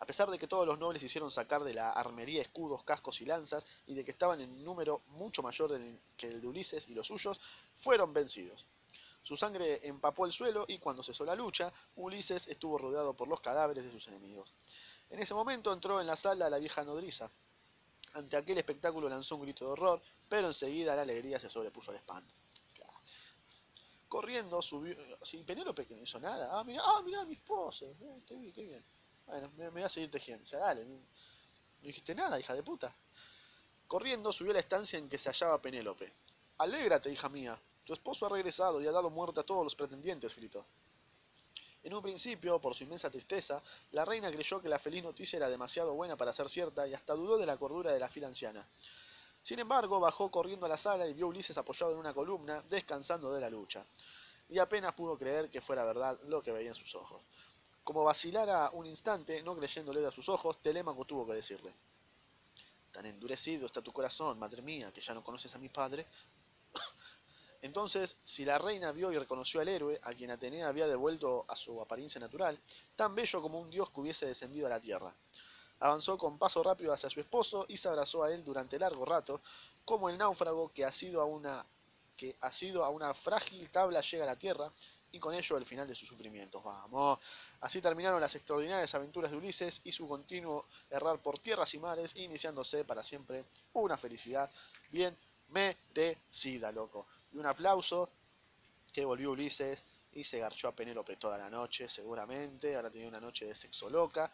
A 0.00 0.06
pesar 0.06 0.30
de 0.30 0.38
que 0.38 0.48
todos 0.48 0.66
los 0.66 0.78
nobles 0.78 1.02
hicieron 1.02 1.30
sacar 1.30 1.62
de 1.62 1.74
la 1.74 1.90
armería 1.90 2.40
escudos, 2.40 2.82
cascos 2.84 3.20
y 3.20 3.26
lanzas, 3.26 3.66
y 3.86 3.94
de 3.94 4.04
que 4.04 4.10
estaban 4.10 4.40
en 4.40 4.64
número 4.64 5.02
mucho 5.08 5.42
mayor 5.42 5.78
que 6.16 6.26
el 6.26 6.40
de 6.40 6.46
Ulises 6.46 6.88
y 6.88 6.94
los 6.94 7.06
suyos, 7.06 7.38
fueron 7.76 8.12
vencidos. 8.12 8.66
Su 9.22 9.36
sangre 9.36 9.86
empapó 9.86 10.24
el 10.24 10.32
suelo 10.32 10.64
y 10.66 10.78
cuando 10.78 11.02
cesó 11.02 11.26
la 11.26 11.34
lucha, 11.34 11.70
Ulises 11.96 12.48
estuvo 12.48 12.78
rodeado 12.78 13.14
por 13.14 13.28
los 13.28 13.40
cadáveres 13.40 13.84
de 13.84 13.90
sus 13.90 14.08
enemigos. 14.08 14.54
En 15.10 15.18
ese 15.18 15.34
momento 15.34 15.72
entró 15.72 16.00
en 16.00 16.06
la 16.06 16.16
sala 16.16 16.48
la 16.48 16.58
vieja 16.58 16.82
nodriza. 16.82 17.30
Ante 18.14 18.36
aquel 18.38 18.56
espectáculo 18.56 19.08
lanzó 19.08 19.36
un 19.36 19.42
grito 19.42 19.66
de 19.66 19.72
horror, 19.72 20.02
pero 20.28 20.46
enseguida 20.46 20.96
la 20.96 21.02
alegría 21.02 21.38
se 21.38 21.50
sobrepuso 21.50 21.90
al 21.90 21.98
espanto. 21.98 22.34
Corriendo 24.08 24.60
subió, 24.60 24.96
sin 25.22 25.44
Penélope 25.44 25.86
que 25.86 25.94
no 25.94 26.02
hizo 26.02 26.18
nada. 26.18 26.58
Ah, 26.58 26.64
mira, 26.64 26.82
ah, 26.84 27.00
mira 27.04 27.24
mi 27.24 27.34
esposa. 27.34 27.84
Eh, 27.86 28.22
qué 28.26 28.34
bien, 28.34 28.52
qué 28.52 28.62
bien. 28.64 28.84
Bueno, 29.30 29.48
me, 29.56 29.68
voy 29.68 29.82
a 29.82 29.88
seguir 29.88 30.10
tejiendo. 30.10 30.42
O 30.42 30.46
sea, 30.46 30.58
dale. 30.58 30.84
No, 30.84 30.98
dijiste 31.82 32.14
nada, 32.16 32.38
hija 32.40 32.52
de 32.52 32.64
puta. 32.64 32.94
Corriendo 33.86 34.32
subió 34.32 34.50
a 34.50 34.54
la 34.54 34.60
estancia 34.60 34.98
en 34.98 35.08
que 35.08 35.18
se 35.18 35.28
hallaba 35.30 35.62
Penélope. 35.62 36.12
Alégrate, 36.58 37.12
hija 37.12 37.28
mía. 37.28 37.60
Tu 37.84 37.92
esposo 37.92 38.26
ha 38.26 38.28
regresado 38.28 38.82
y 38.82 38.88
ha 38.88 38.92
dado 38.92 39.08
muerte 39.08 39.38
a 39.40 39.44
todos 39.44 39.62
los 39.62 39.76
pretendientes, 39.76 40.34
gritó. 40.34 40.66
En 41.84 41.94
un 41.94 42.02
principio, 42.02 42.60
por 42.60 42.74
su 42.74 42.82
inmensa 42.84 43.08
tristeza, 43.08 43.62
la 43.92 44.04
reina 44.04 44.30
creyó 44.32 44.60
que 44.60 44.68
la 44.68 44.80
feliz 44.80 45.02
noticia 45.02 45.36
era 45.36 45.48
demasiado 45.48 45.94
buena 45.94 46.16
para 46.16 46.32
ser 46.32 46.48
cierta 46.50 46.86
y 46.88 46.92
hasta 46.92 47.14
dudó 47.14 47.38
de 47.38 47.46
la 47.46 47.56
cordura 47.56 47.92
de 47.92 48.00
la 48.00 48.08
fila 48.08 48.26
anciana. 48.26 48.68
Sin 49.42 49.60
embargo, 49.60 50.00
bajó 50.00 50.30
corriendo 50.30 50.66
a 50.66 50.68
la 50.68 50.76
sala 50.76 51.06
y 51.06 51.14
vio 51.14 51.26
a 51.26 51.28
Ulises 51.28 51.56
apoyado 51.56 51.92
en 51.92 51.98
una 51.98 52.12
columna, 52.12 52.62
descansando 52.68 53.32
de 53.32 53.40
la 53.40 53.48
lucha. 53.48 53.86
Y 54.48 54.58
apenas 54.58 54.92
pudo 54.92 55.16
creer 55.16 55.48
que 55.48 55.60
fuera 55.60 55.84
verdad 55.84 56.18
lo 56.24 56.42
que 56.42 56.50
veía 56.50 56.70
en 56.70 56.74
sus 56.74 56.96
ojos. 56.96 57.22
Como 57.90 58.04
vacilara 58.04 58.70
un 58.74 58.86
instante, 58.86 59.42
no 59.42 59.56
creyéndole 59.56 60.06
a 60.06 60.12
sus 60.12 60.28
ojos, 60.28 60.62
Telémaco 60.62 61.04
tuvo 61.04 61.26
que 61.26 61.32
decirle: 61.32 61.74
Tan 62.92 63.04
endurecido 63.04 63.66
está 63.66 63.82
tu 63.82 63.92
corazón, 63.92 64.38
madre 64.38 64.62
mía, 64.62 64.92
que 64.92 65.00
ya 65.00 65.12
no 65.12 65.24
conoces 65.24 65.52
a 65.56 65.58
mi 65.58 65.70
padre. 65.70 66.06
Entonces, 67.62 68.16
si 68.22 68.44
la 68.44 68.58
reina 68.58 68.92
vio 68.92 69.10
y 69.10 69.18
reconoció 69.18 69.60
al 69.60 69.66
héroe, 69.66 69.98
a 70.04 70.14
quien 70.14 70.30
Atenea 70.30 70.68
había 70.68 70.86
devuelto 70.86 71.44
a 71.48 71.56
su 71.56 71.80
apariencia 71.80 72.20
natural, 72.20 72.60
tan 72.94 73.16
bello 73.16 73.42
como 73.42 73.58
un 73.58 73.70
dios 73.70 73.90
que 73.90 73.98
hubiese 73.98 74.24
descendido 74.24 74.68
a 74.68 74.70
la 74.70 74.78
tierra, 74.78 75.12
avanzó 75.80 76.16
con 76.16 76.38
paso 76.38 76.62
rápido 76.62 76.92
hacia 76.92 77.10
su 77.10 77.18
esposo 77.18 77.66
y 77.66 77.76
se 77.76 77.88
abrazó 77.88 78.22
a 78.22 78.32
él 78.32 78.44
durante 78.44 78.78
largo 78.78 79.04
rato, 79.04 79.42
como 79.84 80.08
el 80.08 80.16
náufrago 80.16 80.72
que 80.72 80.84
ha 80.84 80.92
sido 80.92 81.20
a 81.20 81.24
una 81.24 81.66
que 82.16 82.36
ha 82.40 82.52
sido 82.52 82.84
a 82.84 82.90
una 82.90 83.14
frágil 83.14 83.68
tabla 83.70 84.00
llega 84.02 84.22
a 84.22 84.26
la 84.26 84.38
tierra, 84.38 84.70
y 85.12 85.18
con 85.18 85.34
ello 85.34 85.56
el 85.56 85.66
final 85.66 85.86
de 85.86 85.94
sus 85.94 86.08
sufrimientos. 86.08 86.62
Vamos. 86.62 87.18
Así 87.60 87.80
terminaron 87.80 88.20
las 88.20 88.34
extraordinarias 88.34 88.94
aventuras 88.94 89.30
de 89.30 89.36
Ulises 89.36 89.80
y 89.84 89.92
su 89.92 90.08
continuo 90.08 90.66
errar 90.88 91.20
por 91.20 91.38
tierras 91.38 91.72
y 91.74 91.78
mares, 91.78 92.16
iniciándose 92.16 92.84
para 92.84 93.02
siempre 93.02 93.44
una 93.72 93.96
felicidad 93.96 94.50
bien 94.90 95.16
merecida, 95.48 96.72
loco. 96.72 97.06
Y 97.32 97.38
un 97.38 97.46
aplauso 97.46 98.10
que 98.92 99.04
volvió 99.04 99.32
Ulises 99.32 99.84
y 100.12 100.24
se 100.24 100.38
garchó 100.38 100.68
a 100.68 100.74
Penélope 100.74 101.16
toda 101.16 101.38
la 101.38 101.48
noche, 101.48 101.88
seguramente. 101.88 102.76
Ahora 102.76 102.90
tenía 102.90 103.08
una 103.08 103.20
noche 103.20 103.46
de 103.46 103.54
sexo 103.54 103.88
loca. 103.88 104.30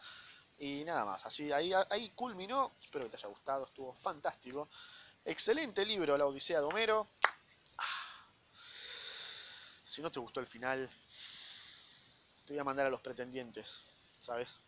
Y 0.59 0.83
nada 0.85 1.05
más, 1.05 1.25
así 1.25 1.51
ahí, 1.51 1.71
ahí 1.89 2.09
culminó. 2.15 2.73
Espero 2.81 3.05
que 3.05 3.11
te 3.11 3.17
haya 3.17 3.27
gustado, 3.27 3.65
estuvo 3.65 3.93
fantástico. 3.93 4.67
Excelente 5.23 5.85
libro, 5.85 6.17
La 6.17 6.25
Odisea 6.25 6.59
de 6.59 6.65
Homero. 6.65 7.07
Si 9.87 10.01
no 10.01 10.11
te 10.11 10.19
gustó 10.19 10.41
el 10.41 10.45
final, 10.45 10.89
te 12.45 12.53
voy 12.53 12.59
a 12.59 12.63
mandar 12.65 12.87
a 12.87 12.89
los 12.89 12.99
pretendientes, 12.99 13.83
¿sabes? 14.19 14.59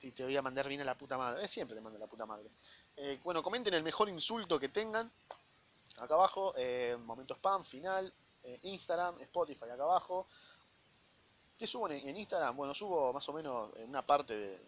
Y 0.00 0.10
te 0.10 0.24
voy 0.24 0.36
a 0.36 0.42
mandar 0.42 0.68
bien 0.68 0.80
a 0.80 0.84
la 0.84 0.98
puta 0.98 1.16
madre. 1.16 1.44
Eh, 1.44 1.48
siempre 1.48 1.76
te 1.76 1.80
mando 1.80 1.96
a 1.96 2.00
la 2.00 2.08
puta 2.08 2.26
madre. 2.26 2.50
Eh, 2.96 3.20
bueno, 3.22 3.40
comenten 3.40 3.72
el 3.74 3.84
mejor 3.84 4.08
insulto 4.08 4.58
que 4.58 4.70
tengan. 4.70 5.08
Acá 5.98 6.14
abajo, 6.14 6.52
eh, 6.56 6.96
momento 7.04 7.34
spam, 7.34 7.62
final, 7.62 8.12
Instagram, 8.62 9.20
Spotify, 9.20 9.66
acá 9.66 9.84
abajo. 9.84 10.26
¿Qué 11.56 11.68
subo 11.68 11.88
en, 11.88 12.16
Instagram? 12.16 12.56
Bueno, 12.56 12.74
subo 12.74 13.12
más 13.12 13.28
o 13.28 13.32
menos 13.32 13.70
una 13.76 14.04
parte 14.04 14.60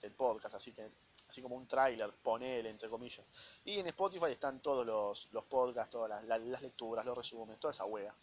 del 0.00 0.12
podcast, 0.12 0.54
así 0.54 0.72
que 0.72 0.88
así 1.30 1.40
como 1.40 1.56
un 1.56 1.66
tráiler, 1.66 2.12
ponele, 2.22 2.70
entre 2.70 2.88
comillas. 2.88 3.24
Y 3.64 3.78
en 3.78 3.86
Spotify 3.88 4.32
están 4.32 4.60
todos 4.60 4.84
los, 4.84 5.28
los 5.32 5.44
podcasts, 5.44 5.90
todas 5.90 6.24
las, 6.24 6.62
lecturas, 6.62 7.04
los 7.04 7.16
resúmenes, 7.16 7.60
toda 7.60 7.72
esa 7.72 7.84
hueá. 7.84 8.14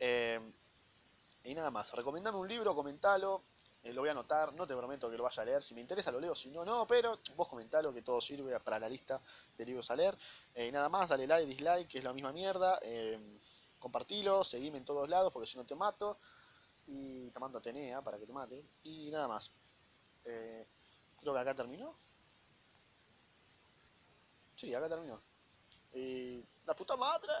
Y 0.00 1.54
nada 1.54 1.70
más, 1.70 1.92
recomendame 1.94 2.36
un 2.38 2.48
libro, 2.48 2.74
comentalo, 2.74 3.44
eh, 3.82 3.94
lo 3.94 4.02
voy 4.02 4.08
a 4.08 4.12
anotar, 4.12 4.52
no 4.52 4.66
te 4.66 4.76
prometo 4.76 5.10
que 5.10 5.16
lo 5.16 5.24
vaya 5.24 5.42
a 5.42 5.46
leer, 5.46 5.62
si 5.62 5.74
me 5.74 5.80
interesa 5.80 6.12
lo 6.12 6.20
leo, 6.20 6.34
si 6.34 6.50
no, 6.50 6.64
no, 6.64 6.86
pero 6.86 7.18
vos 7.34 7.48
comentalo 7.48 7.94
que 7.94 8.02
todo 8.02 8.20
sirve 8.20 8.58
para 8.60 8.78
la 8.78 8.88
lista 8.88 9.20
de 9.56 9.64
libros 9.64 9.90
a 9.90 9.96
leer. 9.96 10.16
Eh, 10.54 10.66
y 10.66 10.72
nada 10.72 10.90
más, 10.90 11.08
dale 11.08 11.26
like, 11.26 11.46
dislike, 11.46 11.88
que 11.88 11.98
es 11.98 12.04
la 12.04 12.12
misma 12.12 12.32
mierda, 12.32 12.78
eh, 12.82 13.38
compartilo, 13.78 14.44
seguime 14.44 14.78
en 14.78 14.84
todos 14.84 15.08
lados 15.08 15.32
porque 15.32 15.46
si 15.46 15.56
no 15.56 15.64
te 15.64 15.74
mato, 15.74 16.18
y 16.86 17.30
te 17.30 17.38
mando 17.40 17.58
a 17.58 17.62
Tenea 17.62 18.02
para 18.02 18.18
que 18.18 18.26
te 18.26 18.32
mate, 18.32 18.62
y 18.82 19.10
nada 19.10 19.28
más. 19.28 19.50
creo 20.22 21.34
que 21.34 21.40
acá 21.40 21.54
terminó. 21.54 21.94
Sí, 24.54 24.74
acá 24.74 24.88
terminó. 24.88 25.22
Y 25.94 26.44
la 26.66 26.76
puta 26.76 26.96
madre. 26.96 27.32